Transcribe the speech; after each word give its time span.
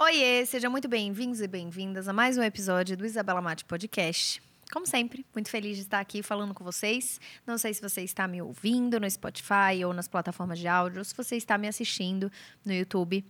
Oiê, 0.00 0.46
sejam 0.46 0.70
muito 0.70 0.86
bem-vindos 0.86 1.40
e 1.40 1.48
bem-vindas 1.48 2.06
a 2.06 2.12
mais 2.12 2.38
um 2.38 2.42
episódio 2.44 2.96
do 2.96 3.04
Isabela 3.04 3.42
Mate 3.42 3.64
Podcast. 3.64 4.40
Como 4.72 4.86
sempre, 4.86 5.26
muito 5.34 5.50
feliz 5.50 5.76
de 5.76 5.82
estar 5.82 5.98
aqui 5.98 6.22
falando 6.22 6.54
com 6.54 6.62
vocês. 6.62 7.20
Não 7.44 7.58
sei 7.58 7.74
se 7.74 7.82
você 7.82 8.02
está 8.02 8.28
me 8.28 8.40
ouvindo 8.40 9.00
no 9.00 9.10
Spotify 9.10 9.84
ou 9.84 9.92
nas 9.92 10.06
plataformas 10.06 10.60
de 10.60 10.68
áudio, 10.68 11.00
ou 11.00 11.04
se 11.04 11.12
você 11.16 11.34
está 11.34 11.58
me 11.58 11.66
assistindo 11.66 12.30
no 12.64 12.72
YouTube. 12.72 13.24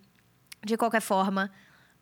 De 0.63 0.77
qualquer 0.77 1.01
forma, 1.01 1.51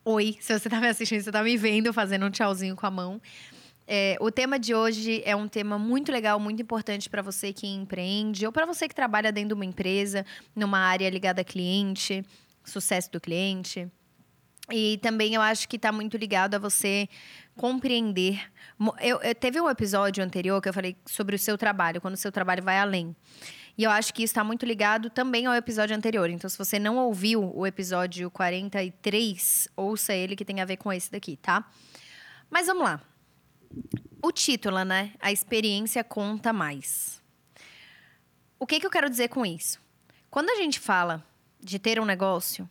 oi, 0.04 0.36
se 0.40 0.58
você 0.58 0.66
está 0.66 0.80
me 0.80 0.88
assistindo, 0.88 1.22
você 1.22 1.28
está 1.28 1.44
me 1.44 1.56
vendo 1.56 1.92
fazendo 1.92 2.26
um 2.26 2.30
tchauzinho 2.30 2.74
com 2.74 2.86
a 2.88 2.90
mão. 2.90 3.22
É, 3.86 4.16
o 4.20 4.32
tema 4.32 4.58
de 4.58 4.74
hoje 4.74 5.22
é 5.24 5.36
um 5.36 5.46
tema 5.46 5.78
muito 5.78 6.10
legal, 6.10 6.40
muito 6.40 6.60
importante 6.60 7.08
para 7.08 7.22
você 7.22 7.52
que 7.52 7.68
empreende 7.68 8.44
ou 8.44 8.50
para 8.50 8.66
você 8.66 8.88
que 8.88 8.94
trabalha 8.96 9.30
dentro 9.30 9.50
de 9.50 9.54
uma 9.54 9.64
empresa, 9.64 10.26
numa 10.56 10.80
área 10.80 11.08
ligada 11.08 11.42
a 11.42 11.44
cliente, 11.44 12.24
sucesso 12.64 13.12
do 13.12 13.20
cliente. 13.20 13.88
E 14.70 14.98
também 14.98 15.34
eu 15.34 15.40
acho 15.40 15.68
que 15.68 15.76
está 15.76 15.92
muito 15.92 16.16
ligado 16.16 16.54
a 16.54 16.58
você 16.58 17.08
compreender. 17.56 18.40
Eu, 19.00 19.20
eu, 19.20 19.34
teve 19.34 19.60
um 19.60 19.70
episódio 19.70 20.24
anterior 20.24 20.60
que 20.60 20.68
eu 20.68 20.72
falei 20.72 20.96
sobre 21.06 21.36
o 21.36 21.38
seu 21.38 21.56
trabalho, 21.56 22.00
quando 22.00 22.14
o 22.14 22.18
seu 22.18 22.32
trabalho 22.32 22.62
vai 22.62 22.78
além. 22.78 23.14
E 23.78 23.84
eu 23.84 23.90
acho 23.90 24.12
que 24.12 24.22
está 24.22 24.42
muito 24.42 24.64
ligado 24.64 25.10
também 25.10 25.46
ao 25.46 25.54
episódio 25.54 25.94
anterior. 25.94 26.28
Então, 26.30 26.48
se 26.48 26.56
você 26.56 26.78
não 26.78 26.96
ouviu 26.96 27.52
o 27.54 27.66
episódio 27.66 28.30
43, 28.30 29.68
ouça 29.76 30.14
ele 30.14 30.34
que 30.34 30.44
tem 30.44 30.60
a 30.60 30.64
ver 30.64 30.78
com 30.78 30.92
esse 30.92 31.10
daqui, 31.12 31.36
tá? 31.36 31.68
Mas 32.50 32.66
vamos 32.66 32.84
lá. 32.84 33.00
O 34.22 34.32
título, 34.32 34.82
né? 34.82 35.12
A 35.20 35.30
experiência 35.30 36.02
conta 36.02 36.52
mais. 36.52 37.22
O 38.58 38.66
que, 38.66 38.80
que 38.80 38.86
eu 38.86 38.90
quero 38.90 39.10
dizer 39.10 39.28
com 39.28 39.44
isso? 39.44 39.78
Quando 40.30 40.50
a 40.50 40.56
gente 40.56 40.80
fala 40.80 41.24
de 41.60 41.78
ter 41.78 42.00
um 42.00 42.04
negócio, 42.04 42.68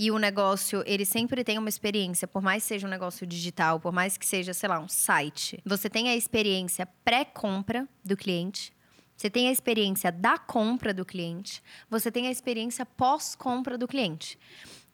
e 0.00 0.10
o 0.10 0.16
negócio, 0.16 0.82
ele 0.86 1.04
sempre 1.04 1.44
tem 1.44 1.58
uma 1.58 1.68
experiência, 1.68 2.26
por 2.26 2.40
mais 2.40 2.62
que 2.62 2.68
seja 2.70 2.86
um 2.86 2.90
negócio 2.90 3.26
digital, 3.26 3.78
por 3.78 3.92
mais 3.92 4.16
que 4.16 4.24
seja, 4.24 4.54
sei 4.54 4.66
lá, 4.66 4.80
um 4.80 4.88
site. 4.88 5.60
Você 5.62 5.90
tem 5.90 6.08
a 6.08 6.16
experiência 6.16 6.86
pré-compra 7.04 7.86
do 8.02 8.16
cliente, 8.16 8.72
você 9.14 9.28
tem 9.28 9.48
a 9.48 9.52
experiência 9.52 10.10
da 10.10 10.38
compra 10.38 10.94
do 10.94 11.04
cliente, 11.04 11.62
você 11.90 12.10
tem 12.10 12.28
a 12.28 12.30
experiência 12.30 12.86
pós-compra 12.86 13.76
do 13.76 13.86
cliente. 13.86 14.38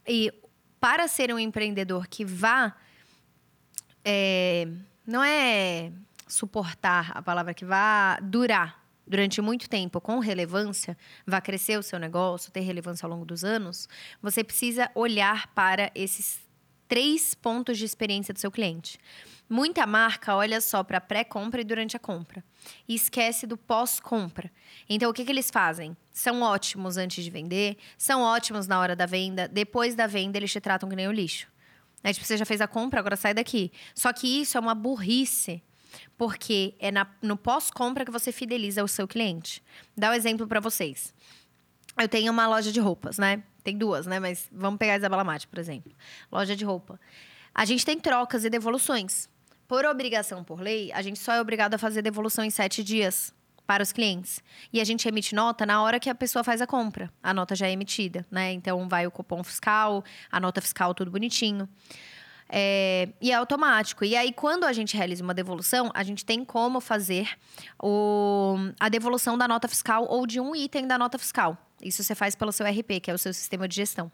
E 0.05 0.35
para 0.81 1.07
ser 1.07 1.33
um 1.33 1.39
empreendedor 1.39 2.09
que 2.09 2.25
vá. 2.25 2.75
É, 4.05 4.67
não 5.07 5.23
é 5.23 5.93
suportar 6.27 7.13
a 7.15 7.23
palavra 7.23 7.55
que 7.55 7.65
vá 7.65 8.19
durar 8.21 8.86
durante 9.07 9.41
muito 9.41 9.69
tempo 9.69 10.01
com 10.01 10.19
relevância, 10.19 10.97
vai 11.27 11.41
crescer 11.41 11.79
o 11.79 11.83
seu 11.83 11.99
negócio, 11.99 12.51
ter 12.51 12.61
relevância 12.61 13.07
ao 13.07 13.11
longo 13.11 13.25
dos 13.25 13.45
anos, 13.45 13.89
você 14.21 14.43
precisa 14.43 14.91
olhar 14.95 15.47
para 15.55 15.91
esses 15.95 16.41
três 16.89 17.35
pontos 17.35 17.79
de 17.79 17.85
experiência 17.85 18.33
do 18.33 18.41
seu 18.41 18.51
cliente. 18.51 18.99
Muita 19.49 19.87
marca 19.87 20.35
olha 20.35 20.61
só 20.61 20.83
para 20.83 21.01
pré-compra 21.01 21.61
e 21.61 21.65
durante 21.65 21.97
a 21.97 22.01
compra 22.01 22.43
e 22.89 22.95
esquece 22.95 23.47
do 23.47 23.57
pós-compra. 23.57 24.51
Então, 24.89 25.09
o 25.09 25.15
que, 25.15 25.25
que 25.25 25.31
eles 25.31 25.51
fazem? 25.51 25.97
São 26.13 26.43
ótimos 26.43 26.97
antes 26.97 27.23
de 27.23 27.31
vender, 27.31 27.77
são 27.97 28.23
ótimos 28.23 28.67
na 28.67 28.81
hora 28.81 28.97
da 28.97 29.07
venda, 29.07 29.47
depois 29.47 29.95
da 29.95 30.07
venda 30.07 30.37
eles 30.37 30.51
te 30.51 30.61
tratam 30.61 30.89
que 30.89 30.97
nem 30.97 31.07
o 31.07 31.13
lixo. 31.13 31.47
Né? 32.03 32.13
Tipo, 32.13 32.27
você 32.27 32.37
já 32.37 32.45
fez 32.45 32.61
a 32.61 32.67
compra, 32.67 32.99
agora 32.99 33.17
sai 33.17 33.35
daqui. 33.35 33.71
Só 33.95 34.13
que 34.13 34.41
isso 34.41 34.57
é 34.57 34.61
uma 34.61 34.75
burrice 34.75 35.63
porque 36.17 36.75
é 36.79 36.91
na, 36.91 37.07
no 37.23 37.37
pós-compra 37.37 38.05
que 38.05 38.11
você 38.11 38.33
fideliza 38.33 38.83
o 38.83 38.89
seu 38.89 39.07
cliente. 39.07 39.63
Dá 39.97 40.11
um 40.11 40.15
exemplo 40.15 40.47
para 40.47 40.61
vocês. 40.61 41.15
Eu 41.99 42.09
tenho 42.09 42.33
uma 42.33 42.47
loja 42.47 42.71
de 42.71 42.81
roupas, 42.81 43.19
né? 43.19 43.43
Tem 43.65 43.77
duas, 43.77 44.07
né? 44.07 44.21
Mas 44.21 44.49
vamos 44.53 44.79
pegar 44.79 44.95
a 44.95 44.97
Isabela 44.97 45.25
Mate, 45.25 45.47
por 45.47 45.59
exemplo. 45.59 45.93
Loja 46.31 46.55
de 46.55 46.65
roupa. 46.65 47.01
A 47.55 47.65
gente 47.65 47.85
tem 47.85 47.99
trocas 47.99 48.45
e 48.45 48.51
devoluções. 48.51 49.29
Por 49.67 49.85
obrigação 49.85 50.45
por 50.45 50.61
lei, 50.61 50.93
a 50.93 51.03
gente 51.03 51.19
só 51.19 51.33
é 51.33 51.41
obrigado 51.41 51.75
a 51.75 51.79
fazer 51.79 52.03
devolução 52.03 52.45
em 52.45 52.51
sete 52.51 52.85
dias 52.85 53.35
para 53.67 53.83
os 53.83 53.93
clientes. 53.93 54.41
E 54.73 54.81
a 54.81 54.85
gente 54.85 55.09
emite 55.09 55.35
nota 55.35 55.67
na 55.67 55.83
hora 55.83 55.99
que 55.99 56.09
a 56.09 56.15
pessoa 56.15 56.45
faz 56.45 56.63
a 56.63 56.67
compra. 56.67 57.11
A 57.23 57.35
nota 57.35 57.57
já 57.57 57.67
é 57.67 57.73
emitida, 57.73 58.25
né? 58.31 58.53
Então 58.53 58.89
vai 58.89 59.07
o 59.07 59.11
cupom 59.11 59.43
fiscal, 59.43 60.05
a 60.31 60.39
nota 60.39 60.61
fiscal, 60.61 60.95
tudo 60.95 61.11
bonitinho. 61.11 61.69
É, 62.49 63.09
e 63.21 63.33
é 63.33 63.35
automático. 63.35 64.05
E 64.05 64.15
aí, 64.17 64.33
quando 64.33 64.65
a 64.65 64.73
gente 64.73 64.97
realiza 64.97 65.23
uma 65.23 65.35
devolução, 65.35 65.91
a 65.95 66.03
gente 66.03 66.25
tem 66.25 66.45
como 66.45 66.81
fazer 66.81 67.29
o, 67.83 68.57
a 68.79 68.89
devolução 68.89 69.37
da 69.37 69.49
nota 69.49 69.67
fiscal 69.67 70.07
ou 70.09 70.27
de 70.27 70.41
um 70.41 70.55
item 70.55 70.87
da 70.87 70.97
nota 70.97 71.19
fiscal. 71.19 71.59
Isso 71.83 72.03
você 72.03 72.15
faz 72.15 72.35
pelo 72.35 72.53
seu 72.53 72.67
RP, 72.67 73.01
que 73.03 73.11
é 73.11 73.15
o 73.15 73.19
seu 73.19 73.35
sistema 73.35 73.67
de 73.67 73.75
gestão. 73.75 74.11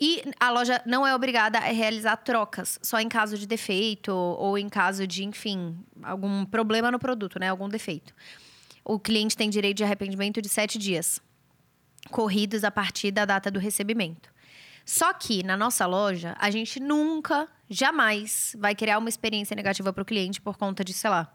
E 0.00 0.22
a 0.40 0.50
loja 0.50 0.80
não 0.86 1.06
é 1.06 1.14
obrigada 1.14 1.58
a 1.58 1.60
realizar 1.60 2.16
trocas, 2.16 2.78
só 2.82 2.98
em 2.98 3.08
caso 3.08 3.36
de 3.36 3.46
defeito 3.46 4.10
ou 4.12 4.56
em 4.56 4.68
caso 4.68 5.06
de, 5.06 5.24
enfim, 5.24 5.78
algum 6.02 6.46
problema 6.46 6.90
no 6.90 6.98
produto, 6.98 7.38
né? 7.38 7.50
Algum 7.50 7.68
defeito. 7.68 8.14
O 8.82 8.98
cliente 8.98 9.36
tem 9.36 9.50
direito 9.50 9.76
de 9.76 9.84
arrependimento 9.84 10.40
de 10.40 10.48
sete 10.48 10.78
dias, 10.78 11.20
corridos 12.10 12.64
a 12.64 12.70
partir 12.70 13.10
da 13.10 13.26
data 13.26 13.50
do 13.50 13.60
recebimento. 13.60 14.32
Só 14.84 15.12
que 15.12 15.42
na 15.42 15.56
nossa 15.56 15.86
loja, 15.86 16.36
a 16.38 16.50
gente 16.50 16.80
nunca, 16.80 17.48
jamais 17.68 18.56
vai 18.58 18.74
criar 18.74 18.98
uma 18.98 19.08
experiência 19.08 19.54
negativa 19.54 19.92
para 19.92 20.02
o 20.02 20.04
cliente 20.04 20.40
por 20.40 20.56
conta 20.56 20.84
de, 20.84 20.92
sei 20.92 21.10
lá, 21.10 21.32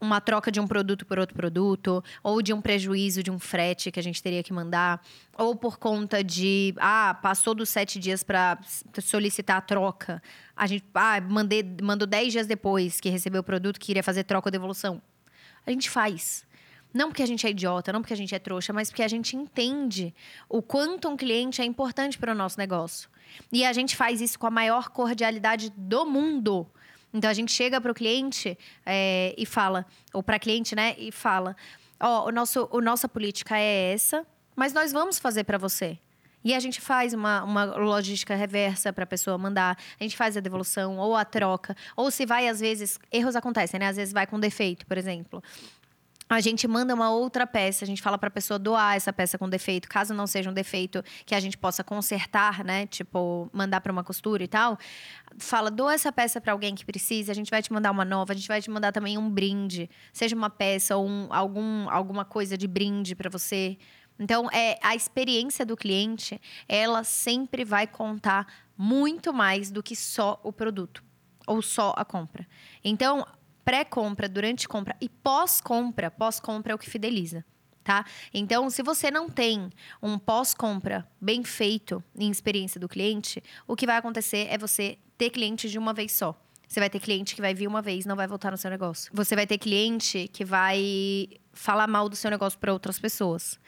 uma 0.00 0.20
troca 0.20 0.50
de 0.50 0.60
um 0.60 0.66
produto 0.66 1.04
por 1.04 1.18
outro 1.18 1.34
produto, 1.34 2.02
ou 2.22 2.40
de 2.40 2.52
um 2.52 2.60
prejuízo 2.60 3.22
de 3.22 3.30
um 3.30 3.38
frete 3.38 3.90
que 3.90 3.98
a 3.98 4.02
gente 4.02 4.22
teria 4.22 4.42
que 4.42 4.52
mandar, 4.52 5.02
ou 5.36 5.56
por 5.56 5.78
conta 5.78 6.22
de, 6.22 6.74
ah, 6.78 7.18
passou 7.20 7.54
dos 7.54 7.68
sete 7.68 7.98
dias 7.98 8.22
para 8.22 8.58
solicitar 9.02 9.56
a 9.56 9.60
troca. 9.60 10.22
A 10.56 10.66
gente, 10.66 10.84
ah, 10.94 11.20
mandei, 11.20 11.64
mandou 11.82 12.06
dez 12.06 12.32
dias 12.32 12.46
depois 12.46 13.00
que 13.00 13.08
recebeu 13.08 13.40
o 13.40 13.44
produto 13.44 13.78
que 13.80 13.92
iria 13.92 14.02
fazer 14.02 14.24
troca 14.24 14.48
ou 14.48 14.52
devolução. 14.52 15.02
A 15.66 15.70
gente 15.70 15.90
faz. 15.90 16.46
Não 16.92 17.08
porque 17.08 17.22
a 17.22 17.26
gente 17.26 17.46
é 17.46 17.50
idiota, 17.50 17.92
não 17.92 18.00
porque 18.00 18.14
a 18.14 18.16
gente 18.16 18.34
é 18.34 18.38
trouxa, 18.38 18.72
mas 18.72 18.90
porque 18.90 19.02
a 19.02 19.08
gente 19.08 19.36
entende 19.36 20.14
o 20.48 20.62
quanto 20.62 21.08
um 21.08 21.16
cliente 21.16 21.60
é 21.60 21.64
importante 21.64 22.18
para 22.18 22.32
o 22.32 22.34
nosso 22.34 22.58
negócio. 22.58 23.08
E 23.52 23.64
a 23.64 23.72
gente 23.72 23.94
faz 23.94 24.20
isso 24.20 24.38
com 24.38 24.46
a 24.46 24.50
maior 24.50 24.88
cordialidade 24.88 25.70
do 25.76 26.06
mundo. 26.06 26.66
Então 27.12 27.30
a 27.30 27.34
gente 27.34 27.52
chega 27.52 27.80
para 27.80 27.90
o 27.92 27.94
cliente 27.94 28.58
é, 28.84 29.34
e 29.36 29.44
fala, 29.44 29.86
ou 30.12 30.22
para 30.22 30.38
cliente, 30.38 30.74
né? 30.74 30.94
E 30.98 31.12
fala: 31.12 31.56
Ó, 32.00 32.24
oh, 32.24 32.28
o 32.28 32.32
nosso, 32.32 32.68
o 32.70 32.80
nossa 32.80 33.08
política 33.08 33.58
é 33.58 33.92
essa, 33.92 34.26
mas 34.56 34.72
nós 34.72 34.92
vamos 34.92 35.18
fazer 35.18 35.44
para 35.44 35.58
você. 35.58 35.98
E 36.44 36.54
a 36.54 36.60
gente 36.60 36.80
faz 36.80 37.12
uma, 37.12 37.42
uma 37.42 37.64
logística 37.64 38.34
reversa 38.34 38.92
para 38.92 39.04
a 39.04 39.06
pessoa 39.06 39.36
mandar. 39.36 39.76
A 39.98 40.02
gente 40.02 40.16
faz 40.16 40.36
a 40.36 40.40
devolução 40.40 40.96
ou 40.96 41.16
a 41.16 41.24
troca. 41.24 41.76
Ou 41.96 42.10
se 42.10 42.24
vai, 42.24 42.48
às 42.48 42.60
vezes, 42.60 42.98
erros 43.10 43.34
acontecem, 43.34 43.80
né? 43.80 43.88
Às 43.88 43.96
vezes 43.96 44.14
vai 44.14 44.26
com 44.26 44.38
defeito, 44.38 44.86
por 44.86 44.96
exemplo 44.96 45.42
a 46.28 46.40
gente 46.40 46.68
manda 46.68 46.94
uma 46.94 47.10
outra 47.10 47.46
peça, 47.46 47.84
a 47.84 47.86
gente 47.86 48.02
fala 48.02 48.18
para 48.18 48.28
a 48.28 48.30
pessoa 48.30 48.58
doar 48.58 48.96
essa 48.96 49.12
peça 49.12 49.38
com 49.38 49.48
defeito, 49.48 49.88
caso 49.88 50.12
não 50.12 50.26
seja 50.26 50.50
um 50.50 50.52
defeito 50.52 51.02
que 51.24 51.34
a 51.34 51.40
gente 51.40 51.56
possa 51.56 51.82
consertar, 51.82 52.62
né? 52.62 52.86
Tipo, 52.86 53.48
mandar 53.52 53.80
para 53.80 53.90
uma 53.90 54.04
costura 54.04 54.44
e 54.44 54.48
tal. 54.48 54.78
Fala, 55.38 55.70
doa 55.70 55.94
essa 55.94 56.12
peça 56.12 56.40
para 56.40 56.52
alguém 56.52 56.74
que 56.74 56.84
precisa, 56.84 57.32
a 57.32 57.34
gente 57.34 57.50
vai 57.50 57.62
te 57.62 57.72
mandar 57.72 57.90
uma 57.90 58.04
nova, 58.04 58.32
a 58.32 58.36
gente 58.36 58.48
vai 58.48 58.60
te 58.60 58.70
mandar 58.70 58.92
também 58.92 59.16
um 59.16 59.30
brinde, 59.30 59.88
seja 60.12 60.36
uma 60.36 60.50
peça 60.50 60.96
ou 60.96 61.08
um, 61.08 61.28
algum, 61.30 61.88
alguma 61.88 62.24
coisa 62.24 62.58
de 62.58 62.68
brinde 62.68 63.14
para 63.14 63.30
você. 63.30 63.78
Então, 64.18 64.50
é 64.50 64.78
a 64.82 64.94
experiência 64.94 65.64
do 65.64 65.76
cliente, 65.76 66.40
ela 66.68 67.04
sempre 67.04 67.64
vai 67.64 67.86
contar 67.86 68.46
muito 68.76 69.32
mais 69.32 69.70
do 69.70 69.82
que 69.82 69.94
só 69.96 70.40
o 70.42 70.52
produto 70.52 71.02
ou 71.46 71.62
só 71.62 71.94
a 71.96 72.04
compra. 72.04 72.46
Então, 72.84 73.26
pré-compra, 73.68 74.26
durante 74.26 74.66
compra 74.66 74.96
e 74.98 75.10
pós-compra. 75.10 76.10
Pós-compra 76.10 76.72
é 76.72 76.74
o 76.74 76.78
que 76.78 76.88
fideliza. 76.88 77.44
Tá? 77.84 78.02
Então, 78.32 78.70
se 78.70 78.82
você 78.82 79.10
não 79.10 79.28
tem 79.28 79.68
um 80.02 80.18
pós-compra 80.18 81.06
bem 81.20 81.44
feito 81.44 82.02
em 82.16 82.30
experiência 82.30 82.80
do 82.80 82.88
cliente, 82.88 83.42
o 83.66 83.76
que 83.76 83.84
vai 83.84 83.98
acontecer 83.98 84.46
é 84.48 84.56
você 84.56 84.96
ter 85.18 85.28
cliente 85.28 85.68
de 85.68 85.78
uma 85.78 85.92
vez 85.92 86.12
só. 86.12 86.34
Você 86.66 86.80
vai 86.80 86.88
ter 86.88 86.98
cliente 86.98 87.34
que 87.34 87.42
vai 87.42 87.52
vir 87.52 87.66
uma 87.66 87.82
vez, 87.82 88.06
não 88.06 88.16
vai 88.16 88.26
voltar 88.26 88.50
no 88.50 88.56
seu 88.56 88.70
negócio. 88.70 89.10
Você 89.12 89.36
vai 89.36 89.46
ter 89.46 89.58
cliente 89.58 90.28
que 90.28 90.46
vai 90.46 91.28
falar 91.52 91.86
mal 91.86 92.08
do 92.08 92.16
seu 92.16 92.30
negócio 92.30 92.58
para 92.58 92.72
outras 92.72 92.98
pessoas. 92.98 93.60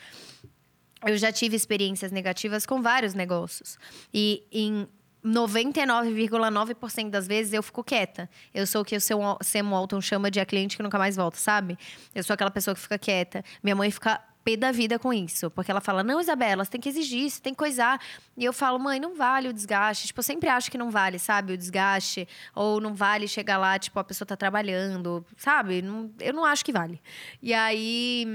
Eu 1.07 1.19
já 1.19 1.31
tive 1.31 1.57
experiências 1.57 2.11
negativas 2.11 2.65
com 2.65 2.81
vários 2.81 3.13
negócios. 3.13 3.79
E 4.15 4.45
em 4.51 4.89
99,9% 5.25 7.11
das 7.11 7.27
vezes 7.27 7.53
eu 7.53 7.63
fico 7.63 7.85
quieta. 7.85 8.29
Eu 8.55 8.67
sou 8.67 8.83
o 8.83 8.85
que 8.85 8.97
o 8.97 9.01
seu 9.01 9.21
Sam 9.43 9.71
Walton 9.71 10.01
chama 10.01 10.31
de 10.31 10.41
a 10.41 10.47
cliente 10.47 10.77
que 10.77 10.83
nunca 10.83 10.99
mais 10.99 11.17
volta, 11.17 11.39
sabe? 11.39 11.79
Eu 12.15 12.23
sou 12.23 12.35
aquela 12.35 12.51
pessoa 12.51 12.75
que 12.75 12.81
fica 12.81 12.99
quieta. 12.99 13.45
Minha 13.63 13.77
mãe 13.77 13.91
fica 13.91 14.21
pé 14.45 14.57
da 14.57 14.73
vida 14.73 14.99
com 14.99 15.13
isso. 15.13 15.51
Porque 15.51 15.71
ela 15.71 15.81
fala, 15.81 16.03
não, 16.03 16.21
Isabela, 16.21 16.65
você 16.65 16.71
tem 16.71 16.81
que 16.81 16.89
exigir, 16.89 17.31
você 17.31 17.41
tem 17.41 17.53
que 17.53 17.59
coisar. 17.59 18.01
E 18.37 18.45
eu 18.45 18.53
falo, 18.53 18.79
mãe, 18.79 18.99
não 18.99 19.15
vale 19.15 19.49
o 19.49 19.53
desgaste. 19.53 20.07
Tipo, 20.07 20.21
eu 20.21 20.25
sempre 20.25 20.49
acho 20.49 20.71
que 20.71 20.79
não 20.79 20.91
vale, 20.91 21.19
sabe? 21.19 21.53
O 21.53 21.57
desgaste. 21.57 22.27
Ou 22.55 22.81
não 22.81 22.95
vale 22.95 23.29
chegar 23.29 23.59
lá, 23.59 23.79
tipo, 23.79 23.99
a 23.99 24.05
pessoa 24.05 24.27
tá 24.27 24.37
trabalhando, 24.37 25.25
sabe? 25.37 25.83
Não, 25.83 26.11
eu 26.21 26.33
não 26.33 26.45
acho 26.45 26.65
que 26.65 26.73
vale. 26.73 27.01
E 27.43 27.53
aí... 27.53 28.27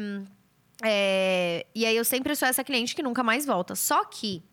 É, 0.83 1.65
e 1.73 1.85
aí 1.85 1.95
eu 1.95 2.03
sempre 2.03 2.35
sou 2.35 2.47
essa 2.47 2.63
cliente 2.63 2.95
que 2.95 3.01
nunca 3.01 3.23
mais 3.23 3.45
volta. 3.45 3.75
Só 3.75 4.03
que 4.03 4.43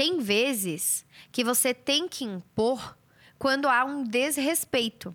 tem 0.00 0.18
vezes 0.18 1.04
que 1.30 1.44
você 1.44 1.74
tem 1.74 2.08
que 2.08 2.24
impor 2.24 2.96
quando 3.38 3.68
há 3.68 3.84
um 3.84 4.02
desrespeito. 4.02 5.14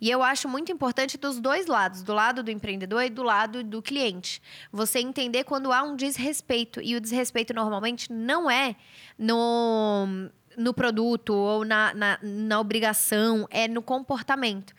E 0.00 0.10
eu 0.10 0.20
acho 0.20 0.48
muito 0.48 0.72
importante 0.72 1.16
dos 1.16 1.38
dois 1.38 1.68
lados, 1.68 2.02
do 2.02 2.12
lado 2.12 2.42
do 2.42 2.50
empreendedor 2.50 3.04
e 3.04 3.08
do 3.08 3.22
lado 3.22 3.62
do 3.62 3.80
cliente. 3.80 4.42
Você 4.72 4.98
entender 4.98 5.44
quando 5.44 5.72
há 5.72 5.84
um 5.84 5.94
desrespeito. 5.94 6.80
E 6.82 6.96
o 6.96 7.00
desrespeito 7.00 7.54
normalmente 7.54 8.12
não 8.12 8.50
é 8.50 8.74
no, 9.16 10.08
no 10.56 10.74
produto 10.74 11.32
ou 11.32 11.64
na, 11.64 11.94
na, 11.94 12.18
na 12.20 12.58
obrigação, 12.58 13.46
é 13.48 13.68
no 13.68 13.80
comportamento. 13.80 14.74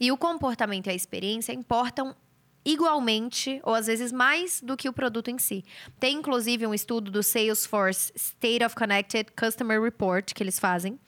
E 0.00 0.10
o 0.10 0.16
comportamento 0.16 0.88
e 0.88 0.90
a 0.90 0.94
experiência 0.94 1.52
importam 1.52 2.16
igualmente, 2.64 3.60
ou 3.62 3.74
às 3.74 3.86
vezes 3.86 4.12
mais 4.12 4.60
do 4.60 4.76
que 4.76 4.88
o 4.88 4.92
produto 4.92 5.30
em 5.30 5.38
si. 5.38 5.64
Tem 5.98 6.16
inclusive 6.16 6.66
um 6.66 6.74
estudo 6.74 7.10
do 7.10 7.22
Salesforce 7.22 8.12
State 8.14 8.64
of 8.64 8.74
Connected 8.74 9.30
Customer 9.38 9.80
Report 9.80 10.32
que 10.34 10.42
eles 10.42 10.58
fazem, 10.58 10.98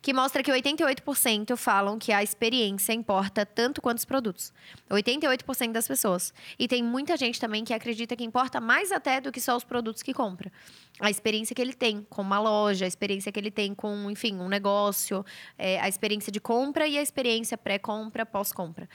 que 0.00 0.12
mostra 0.12 0.42
que 0.42 0.50
88% 0.50 1.56
falam 1.56 1.98
que 1.98 2.12
a 2.12 2.22
experiência 2.22 2.92
importa 2.92 3.44
tanto 3.44 3.82
quanto 3.82 3.98
os 3.98 4.04
produtos. 4.04 4.52
88% 4.90 5.72
das 5.72 5.86
pessoas. 5.86 6.32
E 6.58 6.66
tem 6.66 6.82
muita 6.82 7.16
gente 7.16 7.38
também 7.38 7.64
que 7.64 7.74
acredita 7.74 8.16
que 8.16 8.24
importa 8.24 8.60
mais 8.60 8.90
até 8.92 9.20
do 9.20 9.30
que 9.30 9.40
só 9.40 9.56
os 9.56 9.64
produtos 9.64 10.02
que 10.02 10.14
compra. 10.14 10.50
A 10.98 11.10
experiência 11.10 11.54
que 11.54 11.62
ele 11.62 11.72
tem 11.74 12.06
com 12.08 12.22
uma 12.22 12.38
loja, 12.38 12.84
a 12.84 12.88
experiência 12.88 13.30
que 13.32 13.38
ele 13.38 13.50
tem 13.50 13.74
com, 13.74 14.10
enfim, 14.10 14.34
um 14.36 14.48
negócio, 14.48 15.24
é, 15.58 15.80
a 15.80 15.88
experiência 15.88 16.32
de 16.32 16.40
compra 16.40 16.86
e 16.86 16.98
a 16.98 17.02
experiência 17.02 17.56
pré-compra, 17.56 18.24
pós-compra. 18.24 18.88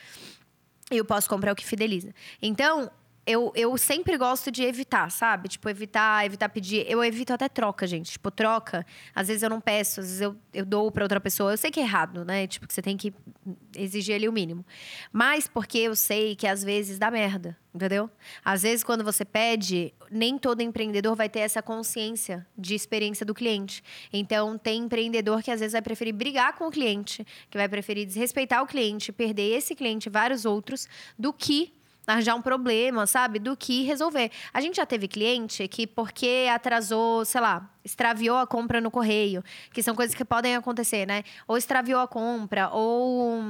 E 0.92 1.02
o 1.02 1.06
pós-compra 1.06 1.50
é 1.50 1.54
o 1.54 1.56
que 1.56 1.66
fideliza. 1.66 2.14
Então, 2.42 2.92
eu, 3.28 3.52
eu 3.56 3.76
sempre 3.78 4.18
gosto 4.18 4.52
de 4.52 4.64
evitar, 4.64 5.10
sabe? 5.10 5.50
Tipo, 5.50 5.68
evitar, 5.68 6.24
evitar 6.26 6.48
pedir. 6.48 6.86
Eu 6.88 7.04
evito 7.04 7.34
até 7.34 7.50
troca, 7.50 7.88
gente. 7.88 8.12
Tipo, 8.12 8.30
troca. 8.30 8.86
Às 9.16 9.28
vezes 9.28 9.42
eu 9.42 9.50
não 9.50 9.60
peço, 9.60 10.00
às 10.00 10.06
vezes 10.06 10.22
eu, 10.22 10.36
eu 10.54 10.64
dou 10.64 10.92
para 10.92 11.04
outra 11.04 11.20
pessoa. 11.20 11.52
Eu 11.52 11.58
sei 11.58 11.72
que 11.72 11.80
é 11.80 11.84
errado, 11.84 12.24
né? 12.24 12.46
Tipo, 12.46 12.68
que 12.68 12.74
você 12.74 12.84
tem 12.84 12.96
que 12.96 13.12
exigir 13.76 14.16
ali 14.16 14.30
o 14.30 14.32
mínimo. 14.32 14.64
Mas 15.12 15.48
porque 15.48 15.80
eu 15.80 15.96
sei 15.96 16.36
que 16.36 16.46
às 16.46 16.64
vezes 16.64 17.00
dá 17.00 17.10
merda, 17.10 17.58
entendeu? 17.74 18.12
Às 18.44 18.62
vezes, 18.62 18.84
quando 18.84 19.04
você 19.04 19.26
pede, 19.26 19.92
nem 20.12 20.38
todo 20.38 20.62
empreendedor 20.62 21.16
vai 21.16 21.28
ter 21.28 21.40
essa 21.40 21.64
consciência 21.64 22.46
de 22.56 22.76
experiência 22.76 23.26
do 23.26 23.34
cliente. 23.34 23.84
Então, 24.14 24.56
tem 24.56 24.84
empreendedor 24.84 25.42
que 25.42 25.50
às 25.50 25.62
vezes 25.62 25.74
vai 25.74 25.82
preferir 25.82 26.14
brigar 26.14 26.54
com 26.54 26.68
o 26.68 26.72
cliente, 26.72 27.26
que 27.50 27.58
vai 27.58 27.68
preferir 27.68 28.06
desrespeitar 28.06 28.62
o 28.62 28.68
cliente, 28.68 29.12
perder 29.12 29.58
esse 29.58 29.74
cliente 29.74 30.10
e 30.10 30.12
vários 30.12 30.46
outros, 30.46 30.88
do 31.18 31.34
que 31.34 31.74
arranjar 32.08 32.36
um 32.36 32.42
problema, 32.42 33.08
sabe? 33.08 33.40
Do 33.40 33.56
que 33.56 33.84
resolver. 33.84 34.32
A 34.54 34.62
gente 34.62 34.76
já 34.76 34.86
teve 34.86 35.08
cliente 35.08 35.68
que, 35.68 35.88
porque 35.88 36.48
atrasou, 36.54 37.26
sei 37.26 37.42
lá, 37.42 37.70
extraviou 37.84 38.38
a 38.38 38.48
compra 38.48 38.80
no 38.80 38.92
correio, 38.92 39.44
que 39.74 39.82
são 39.82 39.96
coisas 39.96 40.16
que 40.16 40.26
podem 40.26 40.56
acontecer, 40.56 41.06
né? 41.06 41.24
Ou 41.48 41.58
extraviou 41.58 42.00
a 42.00 42.08
compra, 42.08 42.70
ou 42.70 43.42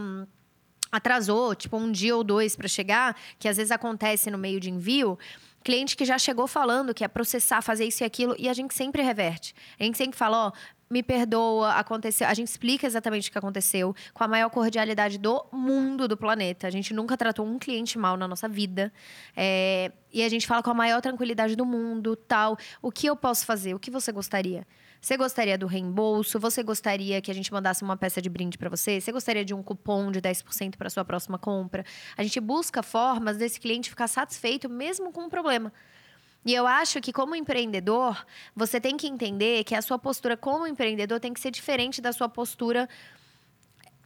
atrasou, 0.92 1.56
tipo, 1.56 1.78
um 1.78 1.92
dia 1.92 2.16
ou 2.16 2.24
dois 2.24 2.56
para 2.56 2.68
chegar, 2.68 3.16
que 3.38 3.48
às 3.48 3.58
vezes 3.58 3.72
acontece 3.72 4.32
no 4.32 4.38
meio 4.38 4.60
de 4.60 4.70
envio. 4.70 5.18
Cliente 5.64 5.98
que 5.98 6.06
já 6.06 6.18
chegou 6.18 6.48
falando 6.48 6.94
que 6.94 7.04
é 7.04 7.08
processar, 7.08 7.62
fazer 7.62 7.86
isso 7.86 8.04
e 8.04 8.06
aquilo, 8.06 8.36
e 8.38 8.48
a 8.48 8.54
gente 8.54 8.74
sempre 8.74 9.02
reverte. 9.02 9.54
A 9.80 9.84
gente 9.84 9.98
sempre 9.98 10.18
fala, 10.18 10.48
ó, 10.48 10.52
me 10.90 11.02
perdoa, 11.02 11.74
aconteceu. 11.74 12.28
A 12.28 12.34
gente 12.34 12.48
explica 12.48 12.86
exatamente 12.86 13.30
o 13.30 13.32
que 13.32 13.38
aconteceu 13.38 13.96
com 14.14 14.24
a 14.24 14.28
maior 14.28 14.50
cordialidade 14.50 15.18
do 15.18 15.46
mundo, 15.52 16.08
do 16.08 16.16
planeta. 16.16 16.68
A 16.68 16.70
gente 16.70 16.94
nunca 16.94 17.18
tratou 17.18 17.46
um 17.46 17.58
cliente 17.58 17.98
mal 17.98 18.16
na 18.18 18.28
nossa 18.28 18.48
vida. 18.48 18.94
É, 19.36 19.92
e 20.14 20.24
a 20.24 20.30
gente 20.30 20.48
fala 20.48 20.62
com 20.62 20.70
a 20.70 20.74
maior 20.74 21.02
tranquilidade 21.02 21.56
do 21.56 21.66
mundo, 21.66 22.16
tal. 22.16 22.58
O 22.82 22.92
que 22.92 23.08
eu 23.08 23.16
posso 23.16 23.46
fazer? 23.46 23.74
O 23.74 23.80
que 23.80 23.90
você 23.90 24.12
gostaria? 24.12 24.66
Você 25.02 25.18
gostaria 25.18 25.58
do 25.58 25.68
reembolso? 25.68 26.40
Você 26.40 26.64
gostaria 26.64 27.22
que 27.22 27.30
a 27.30 27.34
gente 27.34 27.52
mandasse 27.52 27.84
uma 27.84 27.98
peça 27.98 28.22
de 28.22 28.30
brinde 28.30 28.58
para 28.58 28.70
você? 28.70 29.00
Você 29.00 29.12
gostaria 29.12 29.46
de 29.46 29.54
um 29.54 29.62
cupom 29.62 30.12
de 30.12 30.20
10% 30.22 30.78
para 30.78 30.90
sua 30.90 31.06
próxima 31.06 31.38
compra? 31.38 31.86
A 32.18 32.24
gente 32.24 32.40
busca 32.40 32.82
formas 32.82 33.38
desse 33.38 33.60
cliente 33.60 33.90
ficar 33.90 34.08
satisfeito 34.08 34.68
mesmo 34.68 35.12
com 35.12 35.22
um 35.22 35.30
problema. 35.30 35.72
E 36.46 36.54
eu 36.54 36.68
acho 36.68 37.02
que, 37.02 37.12
como 37.12 37.36
empreendedor, 37.36 38.24
você 38.56 38.80
tem 38.80 38.96
que 38.96 39.08
entender 39.08 39.64
que 39.64 39.74
a 39.74 39.82
sua 39.82 39.98
postura 39.98 40.38
como 40.38 40.68
empreendedor 40.68 41.20
tem 41.20 41.34
que 41.34 41.40
ser 41.40 41.50
diferente 41.50 42.00
da 42.00 42.14
sua 42.14 42.30
postura 42.30 42.88